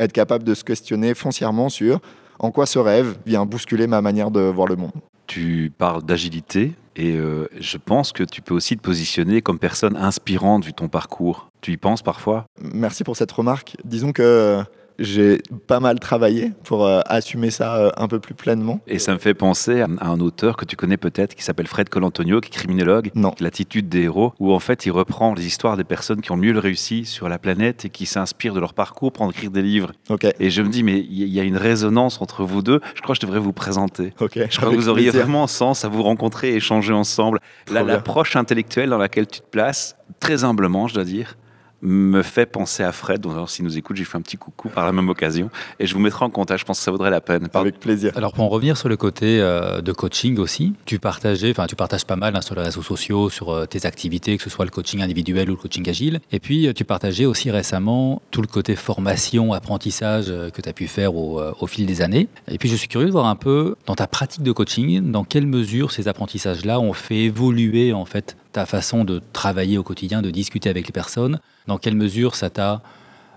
Être 0.00 0.12
capable 0.12 0.44
de 0.44 0.54
se 0.54 0.64
questionner 0.64 1.14
foncièrement 1.14 1.68
sur 1.68 2.00
en 2.38 2.50
quoi 2.50 2.66
ce 2.66 2.78
rêve 2.78 3.16
vient 3.24 3.46
bousculer 3.46 3.86
ma 3.86 4.02
manière 4.02 4.30
de 4.30 4.40
voir 4.40 4.66
le 4.66 4.76
monde. 4.76 4.92
Tu 5.26 5.72
parles 5.78 6.02
d'agilité 6.02 6.72
et 6.96 7.16
euh, 7.16 7.48
je 7.58 7.78
pense 7.78 8.12
que 8.12 8.22
tu 8.22 8.42
peux 8.42 8.54
aussi 8.54 8.76
te 8.76 8.82
positionner 8.82 9.42
comme 9.42 9.58
personne 9.58 9.96
inspirante 9.96 10.64
vu 10.64 10.72
ton 10.72 10.88
parcours. 10.88 11.48
Tu 11.60 11.72
y 11.72 11.76
penses 11.76 12.02
parfois? 12.02 12.44
Merci 12.60 13.04
pour 13.04 13.16
cette 13.16 13.32
remarque. 13.32 13.76
Disons 13.84 14.12
que 14.12 14.62
j'ai 14.98 15.42
pas 15.66 15.80
mal 15.80 15.98
travaillé 15.98 16.52
pour 16.64 16.86
euh, 16.86 17.00
assumer 17.06 17.50
ça 17.50 17.76
euh, 17.76 17.90
un 17.96 18.08
peu 18.08 18.20
plus 18.20 18.34
pleinement. 18.34 18.80
Et 18.86 18.98
ça 18.98 19.12
me 19.12 19.18
fait 19.18 19.34
penser 19.34 19.80
à, 19.80 19.88
un 20.00 20.20
auteur 20.20 20.56
que 20.56 20.64
tu 20.64 20.76
connais 20.76 20.96
peut-être 20.96 21.34
qui 21.34 21.42
s'appelle 21.42 21.66
Fred 21.66 21.88
Colantonio, 21.88 22.40
qui 22.40 22.48
est 22.48 22.52
criminologue. 22.52 23.10
L'attitude 23.40 23.88
des 23.88 24.02
héros, 24.02 24.32
où 24.38 24.52
en 24.52 24.58
fait 24.58 24.86
il 24.86 24.90
reprend 24.90 25.34
les 25.34 25.46
histoires 25.46 25.76
des 25.76 25.84
personnes 25.84 26.20
qui 26.20 26.32
ont 26.32 26.36
mieux 26.36 26.56
réussi 26.58 27.04
sur 27.04 27.28
la 27.28 27.38
planète 27.38 27.84
et 27.84 27.88
qui 27.88 28.06
s'inspirent 28.06 28.54
de 28.54 28.60
leur 28.60 28.74
parcours 28.74 29.12
pour 29.12 29.24
en 29.24 29.30
écrire 29.30 29.50
des 29.50 29.62
livres. 29.62 29.92
Et 30.38 30.50
je 30.50 30.62
me 30.62 30.68
dis, 30.68 30.82
mais 30.82 30.98
il 30.98 31.28
y, 31.28 31.40
a 31.40 31.42
une 31.42 31.56
résonance 31.56 32.20
entre 32.20 32.44
vous 32.44 32.62
deux. 32.62 32.80
Je 32.94 33.02
crois 33.02 33.14
que 33.14 33.20
je 33.20 33.26
devrais 33.26 33.40
vous 33.40 33.52
présenter. 33.52 34.12
Je 34.20 34.56
crois 34.56 34.70
que 34.70 34.76
vous 34.76 34.88
auriez 34.88 35.10
vraiment 35.10 35.46
sens 35.46 35.84
à 35.84 35.88
vous 35.88 36.02
rencontrer 36.02 36.50
et 36.50 36.56
échanger 36.56 36.92
ensemble. 36.92 37.40
L'approche 37.70 38.36
intellectuelle 38.36 38.90
dans 38.90 38.98
laquelle 38.98 39.26
tu 39.26 39.40
te 39.40 39.46
places, 39.46 39.96
très 40.20 40.44
humblement, 40.44 40.88
je 40.88 40.94
dois 40.94 41.04
dire, 41.04 41.36
me 41.84 42.22
fait 42.22 42.46
penser 42.46 42.82
à 42.82 42.92
Fred. 42.92 43.20
Donc, 43.20 43.50
s'il 43.50 43.64
nous 43.64 43.76
écoute, 43.78 43.96
j'ai 43.96 44.04
fait 44.04 44.16
un 44.16 44.22
petit 44.22 44.36
coucou 44.36 44.68
par 44.70 44.86
la 44.86 44.92
même 44.92 45.08
occasion. 45.08 45.50
Et 45.78 45.86
je 45.86 45.94
vous 45.94 46.00
mettrai 46.00 46.24
en 46.24 46.30
contact. 46.30 46.60
Je 46.60 46.64
pense 46.64 46.78
que 46.78 46.84
ça 46.84 46.90
vaudrait 46.90 47.10
la 47.10 47.20
peine. 47.20 47.48
Avec 47.52 47.78
plaisir. 47.78 48.12
Alors, 48.16 48.32
pour 48.32 48.44
en 48.44 48.48
revenir 48.48 48.76
sur 48.76 48.88
le 48.88 48.96
côté 48.96 49.40
euh, 49.40 49.80
de 49.80 49.92
coaching 49.92 50.38
aussi, 50.38 50.72
tu 50.86 50.98
partageais, 50.98 51.50
enfin, 51.50 51.66
tu 51.66 51.76
partages 51.76 52.04
pas 52.04 52.16
mal 52.16 52.34
hein, 52.34 52.40
sur 52.40 52.54
les 52.54 52.62
réseaux 52.62 52.82
sociaux, 52.82 53.28
sur 53.28 53.50
euh, 53.50 53.66
tes 53.66 53.86
activités, 53.86 54.36
que 54.36 54.42
ce 54.42 54.50
soit 54.50 54.64
le 54.64 54.70
coaching 54.70 55.02
individuel 55.02 55.50
ou 55.50 55.52
le 55.52 55.60
coaching 55.60 55.88
agile. 55.88 56.20
Et 56.32 56.40
puis, 56.40 56.66
euh, 56.66 56.72
tu 56.72 56.84
partageais 56.84 57.26
aussi 57.26 57.50
récemment 57.50 58.22
tout 58.30 58.40
le 58.40 58.48
côté 58.48 58.76
formation, 58.76 59.52
apprentissage 59.52 60.26
que 60.26 60.62
tu 60.62 60.68
as 60.68 60.72
pu 60.72 60.86
faire 60.86 61.14
au, 61.14 61.40
au, 61.60 61.66
fil 61.66 61.86
des 61.86 62.00
années. 62.02 62.28
Et 62.48 62.58
puis, 62.58 62.68
je 62.68 62.76
suis 62.76 62.88
curieux 62.88 63.06
de 63.06 63.12
voir 63.12 63.26
un 63.26 63.36
peu 63.36 63.76
dans 63.86 63.94
ta 63.94 64.06
pratique 64.06 64.42
de 64.42 64.52
coaching, 64.52 65.10
dans 65.10 65.24
quelle 65.24 65.46
mesure 65.46 65.92
ces 65.92 66.08
apprentissages-là 66.08 66.80
ont 66.80 66.92
fait 66.92 67.24
évoluer 67.24 67.92
en 67.92 68.04
fait 68.04 68.36
ta 68.52 68.66
façon 68.66 69.04
de 69.04 69.20
travailler 69.32 69.78
au 69.78 69.82
quotidien, 69.82 70.22
de 70.22 70.30
discuter 70.30 70.70
avec 70.70 70.86
les 70.86 70.92
personnes 70.92 71.40
Dans 71.66 71.78
quelle 71.78 71.94
mesure 71.94 72.34
ça 72.34 72.50
t'a 72.50 72.82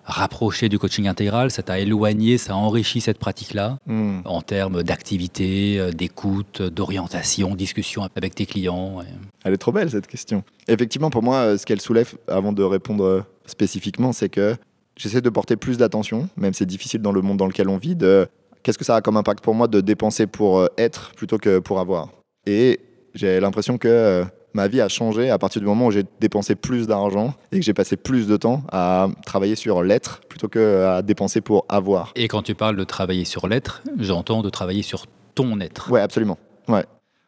rapproché 0.07 0.69
du 0.69 0.79
coaching 0.79 1.07
intégral, 1.07 1.51
ça 1.51 1.61
t'a 1.63 1.79
éloigné, 1.79 2.37
ça 2.37 2.53
a 2.53 2.55
enrichi 2.55 3.01
cette 3.01 3.19
pratique-là 3.19 3.77
hmm. 3.85 4.21
en 4.23 4.41
termes 4.41 4.81
d'activité, 4.81 5.77
euh, 5.79 5.91
d'écoute, 5.91 6.61
d'orientation, 6.61 7.55
discussion 7.55 8.07
avec 8.15 8.33
tes 8.33 8.45
clients 8.45 9.01
Elle 9.43 9.53
est 9.53 9.57
trop 9.57 9.73
belle 9.73 9.91
cette 9.91 10.07
question. 10.07 10.43
Effectivement, 10.67 11.09
pour 11.09 11.23
moi, 11.23 11.37
euh, 11.37 11.57
ce 11.57 11.65
qu'elle 11.65 11.81
soulève, 11.81 12.13
avant 12.27 12.53
de 12.53 12.63
répondre 12.63 13.03
euh, 13.03 13.21
spécifiquement, 13.45 14.13
c'est 14.13 14.29
que 14.29 14.55
j'essaie 14.95 15.21
de 15.21 15.29
porter 15.29 15.57
plus 15.57 15.77
d'attention, 15.77 16.29
même 16.37 16.53
si 16.53 16.59
c'est 16.59 16.65
difficile 16.65 17.01
dans 17.01 17.11
le 17.11 17.21
monde 17.21 17.37
dans 17.37 17.47
lequel 17.47 17.67
on 17.67 17.77
vit, 17.77 17.95
de 17.95 18.27
qu'est-ce 18.63 18.77
que 18.77 18.85
ça 18.85 18.95
a 18.95 19.01
comme 19.01 19.17
impact 19.17 19.43
pour 19.43 19.55
moi 19.55 19.67
de 19.67 19.81
dépenser 19.81 20.25
pour 20.25 20.69
être 20.77 21.11
plutôt 21.15 21.37
que 21.37 21.59
pour 21.59 21.79
avoir. 21.79 22.09
Et 22.45 22.79
j'ai 23.13 23.39
l'impression 23.41 23.77
que 23.77 24.25
ma 24.57 24.67
vie 24.67 24.81
a 24.81 24.89
changé 24.89 25.29
à 25.29 25.37
partir 25.37 25.61
du 25.61 25.67
moment 25.67 25.85
où 25.85 25.91
j'ai 25.91 26.03
dépensé 26.19 26.55
plus 26.55 26.87
d'argent 26.87 27.35
et 27.51 27.59
que 27.59 27.63
j'ai 27.63 27.75
passé 27.75 27.95
plus 27.95 28.27
de 28.27 28.37
temps 28.37 28.63
à 28.71 29.07
travailler 29.23 29.55
sur 29.55 29.83
l'être 29.83 30.21
plutôt 30.27 30.47
qu'à 30.47 31.03
dépenser 31.03 31.41
pour 31.41 31.65
avoir. 31.69 32.11
Et 32.15 32.27
quand 32.27 32.41
tu 32.41 32.55
parles 32.55 32.75
de 32.75 32.83
travailler 32.83 33.23
sur 33.23 33.47
l'être, 33.47 33.83
j'entends 33.99 34.41
de 34.41 34.49
travailler 34.49 34.81
sur 34.81 35.05
ton 35.35 35.59
être. 35.59 35.91
Ouais, 35.91 36.01
absolument. 36.01 36.39
Ouais. 36.67 36.85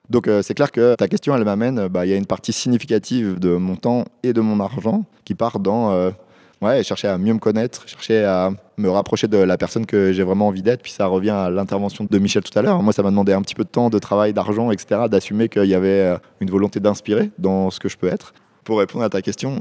Donc 0.10 0.28
euh, 0.28 0.42
c'est 0.42 0.56
clair 0.56 0.72
que 0.72 0.96
ta 0.96 1.08
question, 1.08 1.36
elle 1.36 1.46
m'amène, 1.46 1.88
bah, 1.88 2.08
il 2.08 2.10
y 2.10 2.14
a 2.14 2.18
une 2.18 2.26
partie 2.26 2.52
significative 2.52 3.38
de 3.38 3.56
mon 3.58 3.76
temps 3.76 4.06
et 4.24 4.34
de 4.34 4.42
mon 4.42 4.60
argent 4.60 5.06
qui 5.24 5.36
part 5.36 5.60
dans 5.60 5.92
euh, 5.92 6.10
ouais, 6.62 6.84
chercher 6.84 7.08
à 7.08 7.18
mieux 7.18 7.34
me 7.34 7.40
connaître, 7.40 7.88
chercher 7.88 8.24
à 8.24 8.52
me 8.78 8.90
rapprocher 8.90 9.28
de 9.28 9.38
la 9.38 9.58
personne 9.58 9.86
que 9.86 10.12
j'ai 10.12 10.24
vraiment 10.24 10.48
envie 10.48 10.62
d'être. 10.62 10.82
Puis 10.82 10.92
ça 10.92 11.06
revient 11.08 11.30
à 11.30 11.50
l'intervention 11.50 12.06
de 12.10 12.20
Michel 12.20 12.44
tout 12.44 12.58
à 12.58 12.62
l'heure. 12.62 12.82
Moi, 12.82 12.94
ça 12.94 13.04
m'a 13.04 13.10
demandé 13.10 13.34
un 13.34 13.42
petit 13.42 13.56
peu 13.56 13.64
de 13.64 13.70
temps, 13.70 13.90
de 13.90 14.00
travail, 14.00 14.34
d'argent, 14.34 14.72
etc., 14.72 15.02
d'assumer 15.10 15.50
qu'il 15.50 15.66
y 15.66 15.76
avait 15.76 15.88
euh, 16.02 16.18
une 16.40 16.50
volonté 16.50 16.80
d'inspirer 16.80 17.32
dans 17.38 17.70
ce 17.70 17.80
que 17.80 17.90
je 17.90 17.98
peux 17.98 18.08
être. 18.08 18.34
Pour 18.64 18.80
répondre 18.80 19.04
à 19.04 19.10
ta 19.10 19.22
question, 19.22 19.60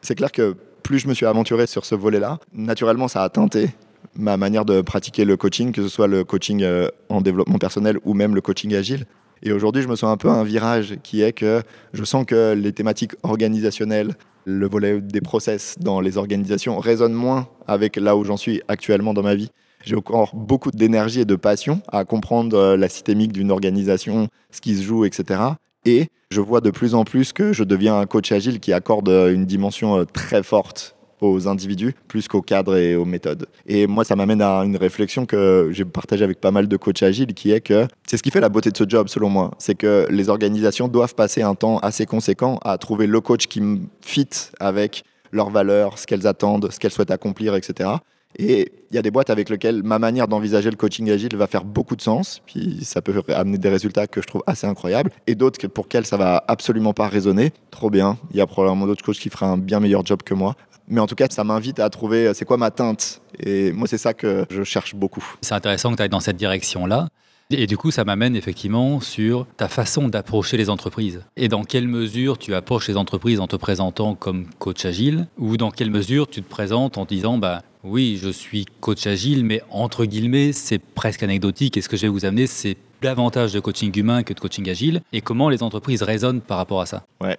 c'est 0.00 0.14
clair 0.14 0.32
que 0.32 0.54
plus 0.82 0.98
je 0.98 1.08
me 1.08 1.14
suis 1.14 1.26
aventuré 1.26 1.66
sur 1.66 1.84
ce 1.84 1.94
volet-là, 1.94 2.38
naturellement, 2.52 3.08
ça 3.08 3.22
a 3.22 3.28
teinté 3.28 3.70
ma 4.16 4.36
manière 4.36 4.64
de 4.64 4.80
pratiquer 4.80 5.24
le 5.24 5.36
coaching, 5.36 5.72
que 5.72 5.82
ce 5.82 5.88
soit 5.88 6.06
le 6.06 6.24
coaching 6.24 6.62
euh, 6.62 6.88
en 7.08 7.20
développement 7.20 7.58
personnel 7.58 7.98
ou 8.04 8.14
même 8.14 8.34
le 8.34 8.40
coaching 8.40 8.74
agile. 8.74 9.06
Et 9.46 9.52
aujourd'hui, 9.52 9.82
je 9.82 9.88
me 9.88 9.94
sens 9.94 10.10
un 10.10 10.16
peu 10.16 10.30
un 10.30 10.42
virage 10.42 10.96
qui 11.02 11.20
est 11.20 11.32
que 11.32 11.62
je 11.92 12.02
sens 12.02 12.24
que 12.24 12.54
les 12.54 12.72
thématiques 12.72 13.12
organisationnelles, 13.22 14.14
le 14.46 14.66
volet 14.66 15.02
des 15.02 15.20
process 15.20 15.76
dans 15.78 16.00
les 16.00 16.16
organisations 16.16 16.78
résonne 16.78 17.12
moins 17.12 17.48
avec 17.66 17.96
là 17.96 18.16
où 18.16 18.24
j'en 18.24 18.38
suis 18.38 18.62
actuellement 18.68 19.12
dans 19.12 19.22
ma 19.22 19.34
vie. 19.34 19.50
J'ai 19.84 19.96
encore 19.96 20.34
beaucoup 20.34 20.70
d'énergie 20.70 21.20
et 21.20 21.24
de 21.26 21.36
passion 21.36 21.82
à 21.88 22.06
comprendre 22.06 22.56
euh, 22.56 22.76
la 22.78 22.88
systémique 22.88 23.32
d'une 23.32 23.50
organisation, 23.50 24.28
ce 24.50 24.62
qui 24.62 24.76
se 24.76 24.82
joue, 24.82 25.04
etc. 25.04 25.40
Et 25.84 26.08
je 26.30 26.40
vois 26.40 26.62
de 26.62 26.70
plus 26.70 26.94
en 26.94 27.04
plus 27.04 27.34
que 27.34 27.52
je 27.52 27.64
deviens 27.64 27.98
un 27.98 28.06
coach 28.06 28.32
agile 28.32 28.60
qui 28.60 28.72
accorde 28.72 29.10
euh, 29.10 29.34
une 29.34 29.44
dimension 29.44 29.98
euh, 29.98 30.04
très 30.06 30.42
forte 30.42 30.96
aux 31.24 31.48
individus 31.48 31.94
plus 32.08 32.28
qu'aux 32.28 32.42
cadres 32.42 32.76
et 32.76 32.96
aux 32.96 33.04
méthodes. 33.04 33.46
Et 33.66 33.86
moi, 33.86 34.04
ça 34.04 34.16
m'amène 34.16 34.42
à 34.42 34.60
une 34.60 34.76
réflexion 34.76 35.26
que 35.26 35.70
j'ai 35.72 35.84
partagée 35.84 36.24
avec 36.24 36.40
pas 36.40 36.50
mal 36.50 36.68
de 36.68 36.76
coachs 36.76 37.02
agiles, 37.02 37.34
qui 37.34 37.50
est 37.50 37.60
que 37.60 37.86
c'est 38.06 38.16
ce 38.16 38.22
qui 38.22 38.30
fait 38.30 38.40
la 38.40 38.48
beauté 38.48 38.70
de 38.70 38.76
ce 38.76 38.84
job, 38.88 39.08
selon 39.08 39.28
moi. 39.28 39.50
C'est 39.58 39.74
que 39.74 40.06
les 40.10 40.28
organisations 40.28 40.88
doivent 40.88 41.14
passer 41.14 41.42
un 41.42 41.54
temps 41.54 41.78
assez 41.78 42.06
conséquent 42.06 42.58
à 42.64 42.78
trouver 42.78 43.06
le 43.06 43.20
coach 43.20 43.46
qui 43.46 43.62
fit 44.00 44.28
avec 44.60 45.04
leurs 45.32 45.50
valeurs, 45.50 45.98
ce 45.98 46.06
qu'elles 46.06 46.26
attendent, 46.26 46.70
ce 46.70 46.78
qu'elles 46.78 46.92
souhaitent 46.92 47.10
accomplir, 47.10 47.54
etc. 47.54 47.90
Et 48.36 48.72
il 48.90 48.96
y 48.96 48.98
a 48.98 49.02
des 49.02 49.10
boîtes 49.10 49.30
avec 49.30 49.48
lesquelles 49.48 49.82
ma 49.82 49.98
manière 49.98 50.28
d'envisager 50.28 50.70
le 50.70 50.76
coaching 50.76 51.10
agile 51.10 51.36
va 51.36 51.46
faire 51.46 51.64
beaucoup 51.64 51.96
de 51.96 52.00
sens, 52.00 52.42
puis 52.46 52.80
ça 52.82 53.00
peut 53.00 53.22
amener 53.28 53.58
des 53.58 53.68
résultats 53.68 54.06
que 54.06 54.20
je 54.20 54.26
trouve 54.26 54.42
assez 54.46 54.66
incroyables, 54.66 55.10
et 55.26 55.34
d'autres 55.34 55.64
pour 55.68 55.84
lesquels 55.84 56.06
ça 56.06 56.16
va 56.16 56.42
absolument 56.48 56.92
pas 56.92 57.08
résonner. 57.08 57.52
Trop 57.70 57.90
bien, 57.90 58.18
il 58.32 58.36
y 58.36 58.40
a 58.40 58.46
probablement 58.46 58.86
d'autres 58.86 59.04
coachs 59.04 59.18
qui 59.18 59.30
feraient 59.30 59.46
un 59.46 59.58
bien 59.58 59.80
meilleur 59.80 60.04
job 60.04 60.22
que 60.24 60.34
moi. 60.34 60.56
Mais 60.88 61.00
en 61.00 61.06
tout 61.06 61.14
cas, 61.14 61.26
ça 61.30 61.44
m'invite 61.44 61.80
à 61.80 61.88
trouver 61.90 62.26
euh, 62.26 62.34
c'est 62.34 62.44
quoi 62.44 62.56
ma 62.56 62.70
teinte. 62.70 63.22
Et 63.40 63.72
moi, 63.72 63.88
c'est 63.88 63.98
ça 63.98 64.14
que 64.14 64.44
je 64.50 64.62
cherche 64.62 64.94
beaucoup. 64.94 65.24
C'est 65.40 65.54
intéressant 65.54 65.90
que 65.92 65.96
tu 65.96 66.02
ailles 66.02 66.08
dans 66.08 66.20
cette 66.20 66.36
direction-là. 66.36 67.08
Et 67.50 67.66
du 67.66 67.76
coup, 67.76 67.90
ça 67.90 68.04
m'amène 68.04 68.36
effectivement 68.36 69.00
sur 69.00 69.46
ta 69.56 69.68
façon 69.68 70.08
d'approcher 70.08 70.56
les 70.56 70.70
entreprises. 70.70 71.22
Et 71.36 71.48
dans 71.48 71.64
quelle 71.64 71.86
mesure 71.86 72.38
tu 72.38 72.54
approches 72.54 72.88
les 72.88 72.96
entreprises 72.96 73.38
en 73.38 73.46
te 73.46 73.56
présentant 73.56 74.14
comme 74.14 74.46
coach 74.58 74.84
agile, 74.84 75.26
ou 75.38 75.56
dans 75.56 75.70
quelle 75.70 75.90
mesure 75.90 76.26
tu 76.28 76.42
te 76.42 76.48
présentes 76.48 76.96
en 76.96 77.04
disant, 77.04 77.36
bah, 77.36 77.62
oui, 77.82 78.18
je 78.20 78.30
suis 78.30 78.64
coach 78.80 79.06
agile, 79.06 79.44
mais 79.44 79.62
entre 79.70 80.06
guillemets, 80.06 80.52
c'est 80.52 80.78
presque 80.78 81.22
anecdotique. 81.22 81.76
Et 81.76 81.82
ce 81.82 81.88
que 81.88 81.98
je 81.98 82.02
vais 82.02 82.08
vous 82.08 82.24
amener, 82.24 82.46
c'est 82.46 82.78
davantage 83.02 83.52
de 83.52 83.60
coaching 83.60 83.96
humain 83.98 84.22
que 84.22 84.32
de 84.32 84.40
coaching 84.40 84.68
agile. 84.70 85.02
Et 85.12 85.20
comment 85.20 85.50
les 85.50 85.62
entreprises 85.62 86.02
résonnent 86.02 86.40
par 86.40 86.56
rapport 86.56 86.80
à 86.80 86.86
ça? 86.86 87.04
Ouais. 87.20 87.36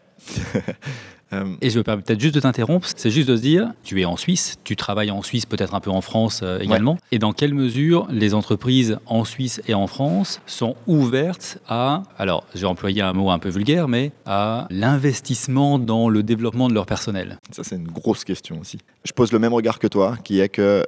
Euh, 1.36 1.56
Et 1.62 1.70
je 1.70 1.78
me 1.78 1.84
permets 1.84 2.02
peut-être 2.02 2.20
juste 2.20 2.36
de 2.36 2.40
t'interrompre, 2.40 2.88
c'est 2.96 3.10
juste 3.10 3.30
de 3.30 3.36
se 3.36 3.42
dire, 3.42 3.72
tu 3.84 4.02
es 4.02 4.06
en 4.06 4.18
Suisse, 4.18 4.56
tu 4.64 4.76
travailles 4.76 5.12
en 5.12 5.22
Suisse, 5.22 5.46
peut-être 5.46 5.76
un 5.76 5.80
peu 5.80 5.92
en 5.92 6.02
France 6.02 6.42
euh, 6.44 6.60
également, 6.60 6.98
et 7.12 7.20
dans 7.20 7.34
quelle 7.34 7.54
mesure 7.54 8.08
les 8.10 8.34
entreprises 8.34 8.98
en 9.06 9.26
Suisse 9.26 9.62
et 9.68 9.74
en 9.74 9.88
France 9.88 10.42
sont 10.46 10.76
ouvertes 10.88 11.60
à, 11.68 12.04
alors 12.18 12.46
j'ai 12.56 12.66
employé 12.66 13.02
un 13.02 13.14
mot 13.14 13.30
un 13.30 13.40
peu 13.40 13.50
vulgaire, 13.50 13.88
mais 13.88 14.12
à 14.26 14.68
l'investissement 14.70 15.80
dans 15.80 16.10
le 16.10 16.24
développement 16.24 16.68
de 16.68 16.74
leur 16.74 16.86
personnel? 16.86 17.38
Ça 17.52 17.64
c'est 17.64 17.76
une 17.76 17.88
grosse 17.88 18.24
question 18.24 18.60
aussi. 18.60 18.80
Je 19.04 19.12
pose 19.12 19.32
le 19.32 19.40
même 19.40 19.54
regard 19.54 19.80
que 19.80 19.88
toi, 19.88 20.18
qui 20.24 20.40
est 20.40 20.50
que 20.50 20.86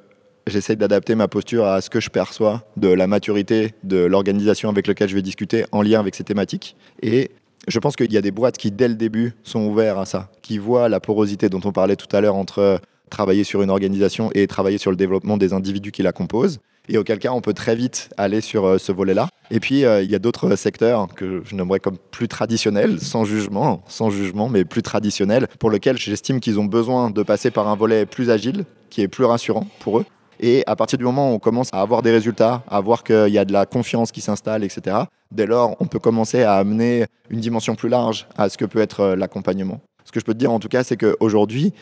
j'essaie 0.48 0.78
d'adapter 0.78 1.16
ma 1.16 1.28
posture 1.28 1.66
à 1.66 1.82
ce 1.82 1.90
que 1.90 2.00
je 2.00 2.10
perçois 2.10 2.64
de 2.78 2.88
la 2.88 3.06
maturité 3.08 3.74
de 3.84 3.98
l'organisation 3.98 4.70
avec 4.70 4.88
laquelle 4.88 5.10
je 5.10 5.16
vais 5.16 5.22
discuter 5.22 5.66
en 5.74 5.82
lien 5.82 6.00
avec 6.00 6.16
ces 6.16 6.24
thématiques. 6.24 6.78
Et 7.02 7.32
je 7.68 7.80
pense 7.80 7.96
qu'il 7.96 8.12
y 8.12 8.18
a 8.18 8.22
des 8.22 8.32
boîtes 8.32 8.58
qui, 8.58 8.72
dès 8.72 8.88
le 8.88 8.96
début, 8.96 9.34
sont 9.44 9.66
ouvertes 9.66 10.00
à 10.00 10.06
ça, 10.06 10.32
qui 10.42 10.58
voient 10.58 10.90
la 10.90 11.00
porosité 11.00 11.50
dont 11.50 11.62
on 11.66 11.72
parlait 11.72 11.96
tout 11.96 12.14
à 12.16 12.22
l'heure 12.22 12.36
entre 12.36 12.80
travailler 13.10 13.44
sur 13.44 13.62
une 13.62 13.70
organisation 13.70 14.30
et 14.34 14.48
travailler 14.48 14.78
sur 14.78 14.92
le 14.92 14.98
développement 14.98 15.38
des 15.38 15.54
individus 15.54 15.92
qui 15.92 16.04
la 16.04 16.12
composent. 16.12 16.60
Et 16.90 16.98
auquel 16.98 17.20
cas, 17.20 17.32
on 17.32 17.42
peut 17.42 17.54
très 17.54 17.76
vite 17.76 18.10
aller 18.16 18.40
sur 18.40 18.66
euh, 18.66 18.78
ce 18.78 18.94
volet-là. 18.94 19.28
Et 19.52 19.60
puis, 19.60 19.84
euh, 19.84 20.02
il 20.02 20.10
y 20.10 20.16
a 20.16 20.20
d'autres 20.20 20.56
secteurs 20.56 21.08
que 21.14 21.42
je 21.44 21.54
nommerais 21.54 21.82
comme 21.82 21.98
plus 22.12 22.30
traditionnels, 22.30 23.02
sans 23.02 23.26
jugement, 23.26 23.84
sans 23.88 24.10
jugement, 24.10 24.48
mais 24.48 24.64
plus 24.64 24.84
traditionnels, 24.84 25.48
pour 25.60 25.70
lesquels 25.70 25.98
j'estime 25.98 26.40
qu'ils 26.40 26.60
ont 26.60 26.66
besoin 26.66 27.10
de 27.10 27.24
passer 27.24 27.52
par 27.52 27.68
un 27.68 27.76
volet 27.76 28.06
plus 28.06 28.30
agile, 28.30 28.64
qui 28.90 29.02
est 29.02 29.10
plus 29.10 29.26
rassurant 29.26 29.68
pour 29.80 30.00
eux. 30.00 30.06
Et 30.40 30.64
à 30.68 30.76
partir 30.76 30.98
du 30.98 31.04
moment 31.04 31.32
où 31.32 31.36
on 31.36 31.40
commence 31.40 31.70
à 31.74 31.82
avoir 31.82 32.02
des 32.02 32.12
résultats, 32.12 32.64
à 32.70 32.80
voir 32.80 33.04
qu'il 33.04 33.30
y 33.30 33.38
a 33.38 33.46
de 33.46 33.54
la 33.54 33.66
confiance 33.66 34.12
qui 34.12 34.22
s'installe, 34.22 34.64
etc., 34.64 34.98
dès 35.32 35.46
lors, 35.46 35.76
on 35.80 35.86
peut 35.86 36.00
commencer 36.00 36.44
à 36.44 36.56
amener 36.56 37.06
une 37.30 37.40
dimension 37.40 37.76
plus 37.76 37.90
large 37.90 38.28
à 38.38 38.50
ce 38.50 38.58
que 38.58 38.66
peut 38.66 38.80
être 38.80 39.00
euh, 39.02 39.16
l'accompagnement. 39.16 39.80
Ce 40.06 40.12
que 40.12 40.20
je 40.20 40.26
peux 40.26 40.34
te 40.34 40.40
dire 40.40 40.52
en 40.52 40.60
tout 40.60 40.70
cas, 40.70 40.84
c'est 40.84 40.96
qu'aujourd'hui, 40.96 41.74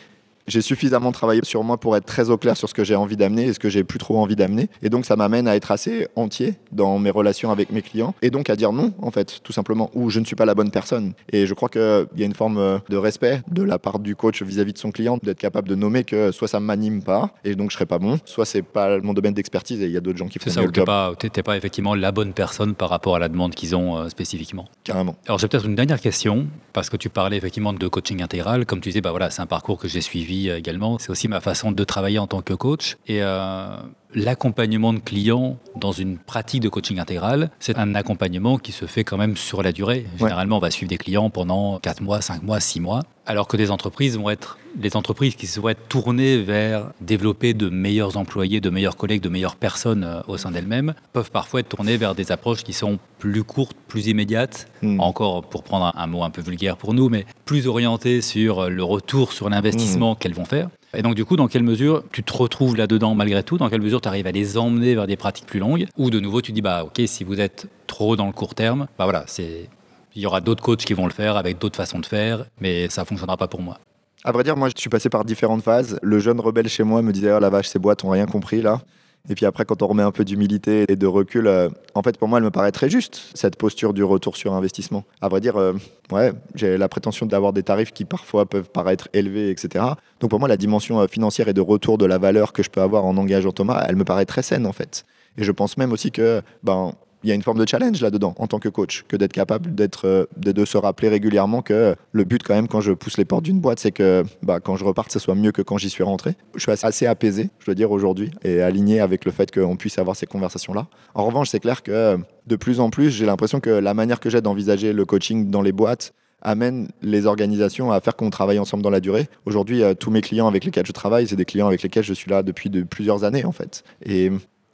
j'ai 0.48 0.62
suffisamment 0.62 1.12
travaillé 1.12 1.42
sur 1.44 1.64
moi 1.64 1.78
pour 1.78 1.96
être 1.98 2.06
très 2.06 2.30
au 2.30 2.38
clair 2.38 2.56
sur 2.58 2.70
ce 2.70 2.74
que 2.74 2.84
j'ai 2.84 2.96
envie 2.96 3.18
d'amener 3.18 3.46
et 3.46 3.54
ce 3.54 3.60
que 3.60 3.70
j'ai 3.70 3.84
plus 3.84 4.00
trop 4.00 4.18
envie 4.20 4.36
d'amener. 4.36 4.70
Et 4.84 4.90
donc, 4.90 5.06
ça 5.06 5.16
m'amène 5.16 5.48
à 5.48 5.56
être 5.56 5.72
assez 5.72 6.08
entier 6.16 6.56
dans 6.72 7.00
mes 7.00 7.10
relations 7.10 7.52
avec 7.52 7.72
mes 7.72 7.82
clients 7.82 8.14
et 8.22 8.30
donc 8.30 8.50
à 8.50 8.56
dire 8.56 8.72
non, 8.72 8.94
en 9.02 9.12
fait, 9.12 9.40
tout 9.44 9.54
simplement, 9.54 9.90
ou 9.94 10.10
je 10.10 10.20
ne 10.20 10.26
suis 10.26 10.36
pas 10.36 10.46
la 10.46 10.54
bonne 10.56 10.72
personne. 10.72 11.14
Et 11.32 11.48
je 11.48 11.54
crois 11.54 11.70
qu'il 11.70 12.08
y 12.18 12.24
a 12.24 12.26
une 12.26 12.34
forme 12.36 12.80
de 12.90 12.98
respect 12.98 13.42
de 13.52 13.64
la 13.64 13.80
part 13.80 14.00
du 14.00 14.16
coach 14.16 14.42
vis-à-vis 14.44 14.74
de 14.74 14.78
son 14.78 14.92
client, 14.92 15.18
d'être 15.24 15.40
capable 15.40 15.68
de 15.68 15.76
nommer 15.76 16.04
que 16.04 16.32
soit 16.32 16.48
ça 16.48 16.60
ne 16.60 16.66
m'anime 16.66 17.02
pas 17.04 17.32
et 17.44 17.56
donc 17.56 17.72
je 17.72 17.76
serai 17.76 17.86
pas 17.86 17.98
bon, 18.00 18.20
soit 18.26 18.46
c'est 18.46 18.62
pas 18.62 19.00
mon 19.00 19.14
domaine 19.14 19.34
d'expertise 19.34 19.82
et 19.82 19.86
il 19.86 19.92
y 19.92 19.98
a 19.98 20.02
d'autres 20.02 20.18
gens 20.18 20.28
qui 20.28 20.40
font 20.40 20.44
C'est 20.46 20.52
ça, 20.52 20.62
mieux 20.62 20.68
ou 20.68 20.72
le 20.72 20.76
job. 20.76 21.18
t'es- 21.20 21.30
t'es 21.30 21.44
pas 21.44 21.58
effectivement 21.58 21.96
la 21.96 22.12
bonne 22.12 22.34
personne 22.34 22.76
par 22.76 22.90
rapport 22.90 23.16
à 23.16 23.20
la 23.20 23.30
demande 23.30 23.56
qu'ils 23.56 23.76
ont 23.76 23.98
euh, 23.98 24.10
spécifiquement. 24.10 24.66
Carrément. 24.84 25.16
Alors 25.28 25.40
j'ai 25.40 25.48
peut-être 25.48 25.66
une 25.66 25.76
dernière 25.76 26.00
question, 26.02 26.48
parce 26.74 26.90
que 26.90 26.98
tu 26.98 27.10
parlais 27.10 27.38
effectivement 27.38 27.74
de 27.74 27.88
coaching 27.88 28.22
intégral. 28.22 28.66
Comme 28.66 28.80
tu 28.82 28.90
disais, 28.90 29.02
bah 29.02 29.12
voilà, 29.12 29.30
c'est 29.30 29.42
un 29.42 29.46
parcours 29.48 29.78
que 29.80 29.88
j'ai 29.88 30.02
suivi 30.02 30.35
également. 30.44 30.98
C'est 31.00 31.10
aussi 31.10 31.28
ma 31.28 31.40
façon 31.42 31.72
de 31.72 31.84
travailler 31.84 32.20
en 32.20 32.28
tant 32.28 32.42
que 32.42 32.54
coach. 32.54 32.98
Et 33.08 33.22
euh, 33.22 33.76
l'accompagnement 34.14 34.94
de 34.94 35.00
clients 35.00 35.58
dans 35.76 35.92
une 35.92 36.18
pratique 36.18 36.62
de 36.62 36.70
coaching 36.70 37.00
intégral, 37.00 37.52
c'est 37.60 37.78
un 37.78 37.96
accompagnement 37.96 38.58
qui 38.58 38.72
se 38.72 38.86
fait 38.86 39.04
quand 39.04 39.18
même 39.18 39.38
sur 39.38 39.64
la 39.64 39.72
durée. 39.72 40.06
Généralement, 40.18 40.58
on 40.58 40.62
va 40.62 40.72
suivre 40.72 40.90
des 40.90 40.98
clients 40.98 41.30
pendant 41.30 41.80
4 41.80 42.02
mois, 42.02 42.22
5 42.22 42.44
mois, 42.44 42.60
6 42.60 42.80
mois. 42.80 43.02
Alors 43.28 43.48
que 43.48 43.58
des 43.58 43.72
entreprises 43.72 44.18
vont 44.18 44.30
être 44.30 44.58
les 44.80 44.96
entreprises 44.96 45.36
qui 45.36 45.48
être 45.72 45.88
tournées 45.88 46.38
vers 46.38 46.92
développer 47.02 47.54
de 47.54 47.70
meilleurs 47.70 48.18
employés, 48.18 48.60
de 48.60 48.70
meilleurs 48.70 48.98
collègues, 48.98 49.22
de 49.22 49.30
meilleures 49.30 49.56
personnes 49.56 50.04
euh, 50.04 50.22
au 50.28 50.38
sein 50.38 50.52
d'elles-mêmes, 50.52 50.94
peuvent 51.14 51.32
parfois 51.32 51.62
être 51.62 51.70
tournées 51.70 51.98
vers 51.98 52.14
des 52.14 52.32
approches 52.32 52.64
qui 52.64 52.74
sont 52.74 53.00
plus 53.18 53.44
courtes, 53.44 53.78
plus 53.88 54.08
immédiates, 54.08 54.68
Hmm. 54.82 55.00
encore 55.00 55.44
pour 55.44 55.64
prendre 55.64 55.92
un 55.96 56.08
mot 56.08 56.24
un 56.24 56.30
peu 56.30 56.42
vulgaire 56.42 56.78
pour 56.78 56.94
nous, 56.94 57.10
mais 57.10 57.26
plus 57.46 57.68
orientées 57.68 58.22
sur 58.22 58.70
le 58.70 58.84
retour 58.84 59.32
sur 59.32 59.50
l'investissement 59.50 60.14
qu'elles 60.16 60.34
vont 60.34 60.46
faire. 60.46 60.70
Et 60.96 61.02
donc 61.02 61.16
du 61.16 61.26
coup, 61.26 61.36
dans 61.36 61.48
quelle 61.48 61.64
mesure 61.64 62.04
tu 62.12 62.24
te 62.24 62.34
retrouves 62.34 62.76
là-dedans 62.76 63.16
malgré 63.16 63.42
tout? 63.42 63.58
Dans 63.58 63.70
quelle 63.70 63.82
mesure 63.82 64.02
tu 64.02 64.08
arrives 64.08 64.28
à 64.28 64.32
les 64.32 64.58
emmener 64.58 64.94
vers 64.96 65.08
des 65.08 65.16
pratiques 65.16 65.46
plus 65.46 65.60
longues? 65.60 65.88
Ou 65.98 66.10
de 66.10 66.20
nouveau, 66.20 66.42
tu 66.42 66.52
dis, 66.52 66.62
bah 66.62 66.84
ok, 66.84 67.02
si 67.08 67.24
vous 67.24 67.40
êtes 67.40 67.68
trop 67.88 68.16
dans 68.16 68.28
le 68.28 68.34
court 68.34 68.54
terme, 68.56 68.88
bah 68.98 69.06
voilà, 69.06 69.24
c'est... 69.28 69.70
Il 70.16 70.22
y 70.22 70.26
aura 70.26 70.42
d'autres 70.42 70.64
coachs 70.64 70.86
qui 70.86 70.94
vont 70.94 71.06
le 71.06 71.14
faire 71.14 71.36
avec 71.36 71.60
d'autres 71.60 71.76
façons 71.76 72.00
de 72.00 72.06
faire, 72.06 72.46
mais 72.60 72.90
ça 72.90 73.04
fonctionnera 73.04 73.38
pas 73.38 73.48
pour 73.48 73.62
moi. 73.62 73.80
À 74.24 74.32
vrai 74.32 74.44
dire, 74.44 74.58
moi, 74.58 74.70
je 74.70 74.80
suis 74.80 74.90
passé 74.90 75.10
par 75.10 75.26
différentes 75.26 75.62
phases. 75.62 76.00
Le 76.02 76.20
jeune 76.20 76.40
rebelle 76.40 76.68
chez 76.68 76.84
moi 76.84 77.02
me 77.02 77.12
disait 77.12 77.32
Oh 77.34 77.40
la 77.40 77.50
vache, 77.50 77.68
ces 77.68 77.80
boîtes 77.80 78.04
ont 78.04 78.10
rien 78.10 78.26
compris 78.26 78.62
là. 78.62 78.82
Et 79.30 79.36
puis 79.36 79.46
après, 79.46 79.66
quand 79.66 79.82
on 79.82 79.88
remet 79.88 80.04
un 80.04 80.12
peu 80.12 80.24
d'humilité 80.24 80.86
et 80.88 80.96
de 80.96 81.08
recul, 81.08 81.48
euh, 81.48 81.70
en 81.96 82.04
fait, 82.04 82.18
pour 82.18 82.28
moi, 82.28 82.38
elle 82.38 82.44
me 82.44 82.52
paraît 82.52 82.72
très 82.72 82.90
juste, 82.90 83.24
cette 83.34 83.56
posture 83.56 83.94
du 83.94 84.04
retour 84.04 84.38
sur 84.38 84.54
investissement. 84.54 85.04
À 85.20 85.30
vrai 85.30 85.42
dire, 85.42 85.58
euh, 85.58 85.74
ouais, 86.12 86.32
j'ai 86.54 86.78
la 86.78 86.88
prétention 86.88 87.26
d'avoir 87.26 87.52
des 87.52 87.64
tarifs 87.64 87.92
qui 87.92 88.06
parfois 88.06 88.46
peuvent 88.46 88.70
paraître 88.70 89.10
élevés, 89.14 89.50
etc. 89.50 89.84
Donc 90.20 90.30
pour 90.30 90.40
moi, 90.40 90.48
la 90.48 90.58
dimension 90.58 91.00
euh, 91.00 91.08
financière 91.08 91.48
et 91.48 91.54
de 91.54 91.62
retour 91.62 91.98
de 91.98 92.06
la 92.06 92.20
valeur 92.20 92.54
que 92.54 92.62
je 92.62 92.70
peux 92.70 92.82
avoir 92.82 93.06
en 93.06 93.18
engageant 93.18 93.52
Thomas, 93.52 93.84
elle 93.88 93.96
me 93.96 94.06
paraît 94.06 94.26
très 94.26 94.44
saine, 94.44 94.68
en 94.68 94.74
fait. 94.74 95.06
Et 95.38 95.44
je 95.44 95.52
pense 95.52 95.78
même 95.78 95.92
aussi 95.92 96.12
que, 96.12 96.42
ben, 96.64 96.94
il 97.26 97.30
y 97.30 97.32
a 97.32 97.36
une 97.36 97.42
forme 97.42 97.58
de 97.58 97.68
challenge 97.68 98.02
là-dedans 98.02 98.36
en 98.38 98.46
tant 98.46 98.60
que 98.60 98.70
coach, 98.70 99.04
que 99.08 99.18
d'être 99.18 99.34
capable 99.34 99.74
d'être, 99.74 100.06
euh, 100.06 100.26
de, 100.38 100.64
se 100.64 100.78
rappeler 100.78 101.10
régulièrement 101.10 101.64
que 101.64 101.96
le 102.12 102.24
but 102.24 102.44
quand 102.44 102.54
même 102.54 102.68
quand 102.68 102.82
je 102.82 102.92
pousse 102.92 103.18
les 103.18 103.26
portes 103.26 103.44
d'une 103.44 103.60
boîte, 103.60 103.80
c'est 103.80 103.92
que 103.92 104.24
bah, 104.44 104.60
quand 104.60 104.76
je 104.76 104.86
reparte, 104.86 105.12
ce 105.12 105.18
soit 105.18 105.34
mieux 105.34 105.52
que 105.52 105.64
quand 105.64 105.80
j'y 105.80 105.90
suis 105.90 106.04
rentré. 106.04 106.36
Je 106.54 106.62
suis 106.62 106.72
assez, 106.72 107.08
apaisé, 107.08 107.50
je 107.60 107.66
dois 107.66 107.74
dire 107.74 107.92
aujourd'hui, 107.92 108.30
et 108.44 108.62
aligné 108.62 109.00
avec 109.00 109.26
le 109.26 109.32
fait 109.32 109.52
qu'on 109.52 109.76
puisse 109.76 109.98
avoir 109.98 110.16
ces 110.16 110.28
conversations-là. 110.28 110.88
En 111.16 111.26
revanche, 111.26 111.50
c'est 111.50 111.60
clair 111.60 111.82
que 111.82 112.18
de 112.46 112.56
plus 112.56 112.80
en 112.80 112.92
plus, 112.92 113.10
j'ai 113.10 113.26
l'impression 113.26 113.60
que 113.60 113.72
la 113.72 113.96
manière 113.96 114.20
que 114.20 114.30
j'ai 114.30 114.42
d'envisager 114.42 114.94
le 114.94 115.06
coaching 115.06 115.50
dans 115.50 115.64
les 115.64 115.72
boîtes 115.72 116.14
amène 116.44 116.90
les 117.02 117.26
organisations 117.26 117.92
à 117.92 118.02
faire 118.02 118.16
qu'on 118.16 118.30
travaille 118.30 118.60
ensemble 118.60 118.84
dans 118.84 118.92
la 118.92 119.00
durée. 119.00 119.28
Aujourd'hui, 119.46 119.82
euh, 119.82 119.96
tous 119.96 120.12
mes 120.12 120.22
clients 120.22 120.48
avec 120.48 120.64
lesquels 120.64 120.86
je 120.86 120.92
travaille, 120.92 121.28
c'est 121.28 121.36
des 121.36 121.46
clients 121.46 121.68
avec 121.68 121.82
lesquels 121.82 122.04
je 122.04 122.14
suis 122.14 122.30
là 122.30 122.44
depuis 122.44 122.70
de 122.70 122.84
plusieurs 122.84 123.24
années 123.24 123.46
en 123.46 123.52
fait. 123.52 123.84
Et 124.06 124.32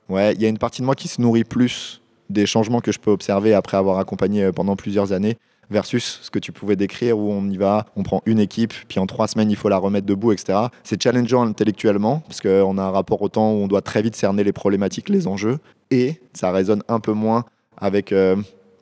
ouais, 0.09 0.33
il 0.33 0.41
y 0.41 0.45
a 0.45 0.49
une 0.49 0.57
partie 0.57 0.81
de 0.81 0.85
moi 0.85 0.95
qui 0.95 1.07
se 1.07 1.21
nourrit 1.21 1.45
plus 1.45 2.00
des 2.31 2.45
changements 2.45 2.81
que 2.81 2.91
je 2.91 2.99
peux 2.99 3.11
observer 3.11 3.53
après 3.53 3.77
avoir 3.77 3.99
accompagné 3.99 4.43
euh, 4.43 4.51
pendant 4.51 4.75
plusieurs 4.75 5.11
années 5.11 5.37
versus 5.69 6.19
ce 6.21 6.29
que 6.29 6.39
tu 6.39 6.51
pouvais 6.51 6.75
décrire 6.75 7.17
où 7.17 7.31
on 7.31 7.47
y 7.49 7.57
va, 7.57 7.85
on 7.95 8.03
prend 8.03 8.21
une 8.25 8.39
équipe, 8.39 8.73
puis 8.89 8.99
en 8.99 9.07
trois 9.07 9.27
semaines 9.27 9.49
il 9.49 9.55
faut 9.55 9.69
la 9.69 9.77
remettre 9.77 10.05
debout, 10.05 10.33
etc. 10.33 10.59
C'est 10.83 11.01
challengeant 11.01 11.43
intellectuellement 11.43 12.21
parce 12.27 12.41
qu'on 12.41 12.77
a 12.77 12.83
un 12.83 12.91
rapport 12.91 13.21
au 13.21 13.29
temps 13.29 13.53
où 13.53 13.55
on 13.55 13.67
doit 13.67 13.81
très 13.81 14.01
vite 14.01 14.15
cerner 14.15 14.43
les 14.43 14.51
problématiques, 14.51 15.07
les 15.07 15.27
enjeux, 15.27 15.59
et 15.89 16.21
ça 16.33 16.51
résonne 16.51 16.83
un 16.89 16.99
peu 16.99 17.13
moins 17.13 17.45
avec 17.77 18.11
euh, 18.11 18.35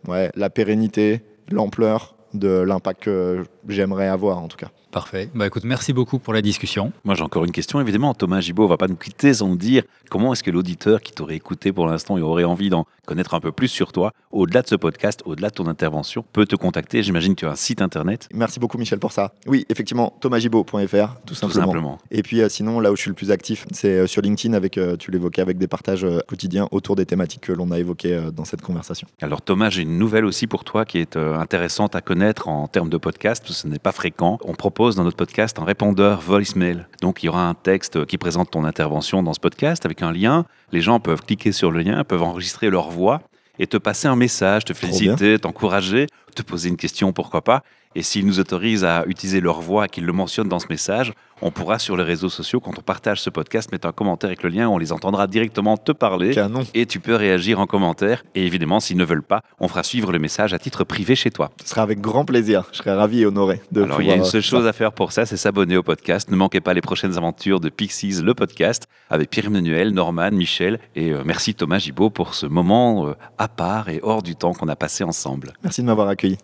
ouais, 0.07 0.31
la 0.35 0.49
pérennité, 0.49 1.21
l'ampleur 1.51 2.15
de 2.33 2.61
l'impact 2.61 3.03
que 3.03 3.45
j'aimerais 3.67 4.07
avoir 4.07 4.39
en 4.39 4.47
tout 4.47 4.57
cas. 4.57 4.69
Parfait. 4.91 5.29
Bah 5.35 5.47
écoute, 5.47 5.63
merci 5.65 5.93
beaucoup 5.93 6.19
pour 6.19 6.33
la 6.33 6.41
discussion. 6.41 6.91
Moi, 7.03 7.15
j'ai 7.15 7.23
encore 7.23 7.45
une 7.45 7.51
question, 7.51 7.79
évidemment. 7.79 8.13
Thomas 8.13 8.41
Gibault 8.41 8.67
va 8.67 8.77
pas 8.77 8.87
nous 8.87 8.95
quitter 8.95 9.33
sans 9.35 9.47
nous 9.47 9.55
dire 9.55 9.83
comment 10.09 10.33
est-ce 10.33 10.43
que 10.43 10.51
l'auditeur 10.51 11.01
qui 11.01 11.11
t'aurait 11.11 11.35
écouté 11.35 11.71
pour 11.71 11.87
l'instant 11.87 12.17
et 12.17 12.21
aurait 12.21 12.43
envie 12.43 12.69
d'en 12.69 12.85
connaître 13.05 13.33
un 13.33 13.39
peu 13.39 13.51
plus 13.51 13.67
sur 13.67 13.91
toi, 13.91 14.13
au-delà 14.31 14.61
de 14.61 14.67
ce 14.67 14.75
podcast, 14.75 15.21
au-delà 15.25 15.49
de 15.49 15.55
ton 15.55 15.65
intervention, 15.67 16.23
peut 16.31 16.45
te 16.45 16.55
contacter. 16.55 17.01
J'imagine 17.01 17.33
que 17.33 17.39
tu 17.39 17.45
as 17.47 17.51
un 17.51 17.55
site 17.55 17.81
internet, 17.81 18.27
Merci 18.33 18.59
beaucoup 18.59 18.77
Michel 18.77 18.99
pour 18.99 19.11
ça. 19.11 19.33
Oui, 19.47 19.65
effectivement, 19.69 20.13
thomasgibault.fr, 20.21 20.75
tout 20.77 20.85
tout 21.25 21.33
simplement. 21.33 21.65
simplement. 21.65 21.97
Et 22.11 22.21
puis 22.21 22.41
euh, 22.41 22.49
sinon, 22.49 22.79
là 22.79 22.91
où 22.91 22.95
je 22.95 23.01
suis 23.01 23.09
le 23.09 23.15
plus 23.15 23.31
actif, 23.31 23.65
c'est 23.71 23.99
euh, 23.99 24.07
sur 24.07 24.21
LinkedIn, 24.21 24.53
avec, 24.53 24.77
euh, 24.77 24.95
tu 24.95 25.09
l'évoquais, 25.09 25.41
avec 25.41 25.57
des 25.57 25.67
partages 25.67 26.05
quotidiens 26.27 26.67
autour 26.71 26.95
des 26.95 27.05
thématiques 27.05 27.41
que 27.41 27.51
l'on 27.51 27.71
a 27.71 27.79
évoquées 27.79 28.29
dans 28.35 28.45
cette 28.45 28.61
conversation. 28.61 29.07
Alors 29.21 29.41
Thomas, 29.41 29.69
j'ai 29.71 29.81
une 29.81 29.97
nouvelle 29.97 30.25
aussi 30.25 30.45
pour 30.47 30.63
toi 30.63 30.85
qui 30.85 30.99
est 30.99 31.17
intéressante 31.17 31.95
à 31.95 32.01
connaître 32.01 32.47
en 32.47 32.67
termes 32.67 32.89
de 32.89 32.97
podcast, 32.97 33.41
parce 33.43 33.55
que 33.55 33.61
ce 33.61 33.67
n'est 33.67 33.79
pas 33.79 33.91
fréquent. 33.91 34.37
On 34.43 34.53
propose 34.53 34.78
dans 34.79 35.03
notre 35.03 35.17
podcast 35.17 35.59
un 35.59 35.65
répondeur 35.65 36.21
voicemail. 36.21 36.85
Donc 37.01 37.21
il 37.21 37.25
y 37.25 37.29
aura 37.29 37.49
un 37.49 37.53
texte 37.53 38.05
qui 38.05 38.17
présente 38.17 38.49
ton 38.49 38.63
intervention 38.63 39.21
dans 39.21 39.33
ce 39.33 39.39
podcast 39.39 39.83
avec 39.83 40.01
un 40.01 40.13
lien. 40.13 40.45
Les 40.71 40.79
gens 40.79 41.01
peuvent 41.01 41.21
cliquer 41.21 41.51
sur 41.51 41.69
le 41.69 41.81
lien, 41.81 42.05
peuvent 42.05 42.23
enregistrer 42.23 42.69
leur 42.69 42.89
voix 42.89 43.21
et 43.59 43.67
te 43.67 43.75
passer 43.75 44.07
un 44.07 44.15
message, 44.15 44.63
te 44.63 44.73
féliciter, 44.73 45.37
t'encourager, 45.37 46.07
te 46.33 46.43
poser 46.43 46.69
une 46.69 46.77
question, 46.77 47.11
pourquoi 47.11 47.41
pas. 47.41 47.61
Et 47.95 48.03
s'ils 48.03 48.25
nous 48.25 48.39
autorisent 48.39 48.83
à 48.83 49.03
utiliser 49.07 49.41
leur 49.41 49.61
voix 49.61 49.85
et 49.85 49.89
qu'ils 49.89 50.05
le 50.05 50.13
mentionnent 50.13 50.47
dans 50.47 50.59
ce 50.59 50.67
message, 50.69 51.13
on 51.41 51.51
pourra 51.51 51.79
sur 51.79 51.95
les 51.97 52.03
réseaux 52.03 52.29
sociaux, 52.29 52.59
quand 52.59 52.77
on 52.77 52.81
partage 52.81 53.21
ce 53.21 53.29
podcast, 53.29 53.71
mettre 53.71 53.87
un 53.87 53.91
commentaire 53.91 54.27
avec 54.27 54.43
le 54.43 54.49
lien, 54.49 54.67
on 54.67 54.77
les 54.77 54.91
entendra 54.91 55.25
directement 55.25 55.77
te 55.77 55.91
parler. 55.91 56.33
Canon. 56.33 56.63
Et 56.73 56.85
tu 56.85 56.99
peux 56.99 57.15
réagir 57.15 57.59
en 57.59 57.65
commentaire. 57.65 58.23
Et 58.35 58.45
évidemment, 58.45 58.79
s'ils 58.79 58.97
ne 58.97 59.05
veulent 59.05 59.23
pas, 59.23 59.41
on 59.59 59.67
fera 59.67 59.83
suivre 59.83 60.11
le 60.11 60.19
message 60.19 60.53
à 60.53 60.59
titre 60.59 60.83
privé 60.83 61.15
chez 61.15 61.31
toi. 61.31 61.49
Ce 61.63 61.69
sera 61.69 61.81
avec 61.81 62.01
grand 62.01 62.25
plaisir. 62.25 62.65
Je 62.71 62.77
serai 62.77 62.91
ravi 62.91 63.21
et 63.21 63.25
honoré 63.25 63.61
de 63.71 63.83
Alors, 63.83 64.01
il 64.01 64.07
y 64.07 64.11
a 64.11 64.15
une 64.15 64.25
seule 64.25 64.41
chose 64.41 64.67
à 64.67 64.73
faire 64.73 64.91
pour 64.91 65.11
ça, 65.11 65.25
c'est 65.25 65.37
s'abonner 65.37 65.77
au 65.77 65.83
podcast. 65.83 66.29
Ne 66.29 66.35
manquez 66.35 66.61
pas 66.61 66.73
les 66.73 66.81
prochaines 66.81 67.17
aventures 67.17 67.59
de 67.59 67.69
Pixies, 67.69 68.21
le 68.21 68.33
podcast, 68.33 68.87
avec 69.09 69.29
Pierre-Emmanuel, 69.29 69.91
Norman, 69.91 70.31
Michel. 70.31 70.79
Et 70.95 71.11
euh, 71.11 71.23
merci 71.25 71.55
Thomas 71.55 71.79
Gibault 71.79 72.09
pour 72.09 72.33
ce 72.33 72.45
moment 72.45 73.07
euh, 73.07 73.13
à 73.37 73.47
part 73.47 73.89
et 73.89 73.99
hors 74.03 74.21
du 74.21 74.35
temps 74.35 74.53
qu'on 74.53 74.67
a 74.67 74.75
passé 74.75 75.03
ensemble. 75.03 75.53
Merci 75.63 75.81
de 75.81 75.87
m'avoir 75.87 76.07
accueilli. 76.09 76.37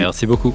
Merci 0.00 0.26
beaucoup. 0.26 0.54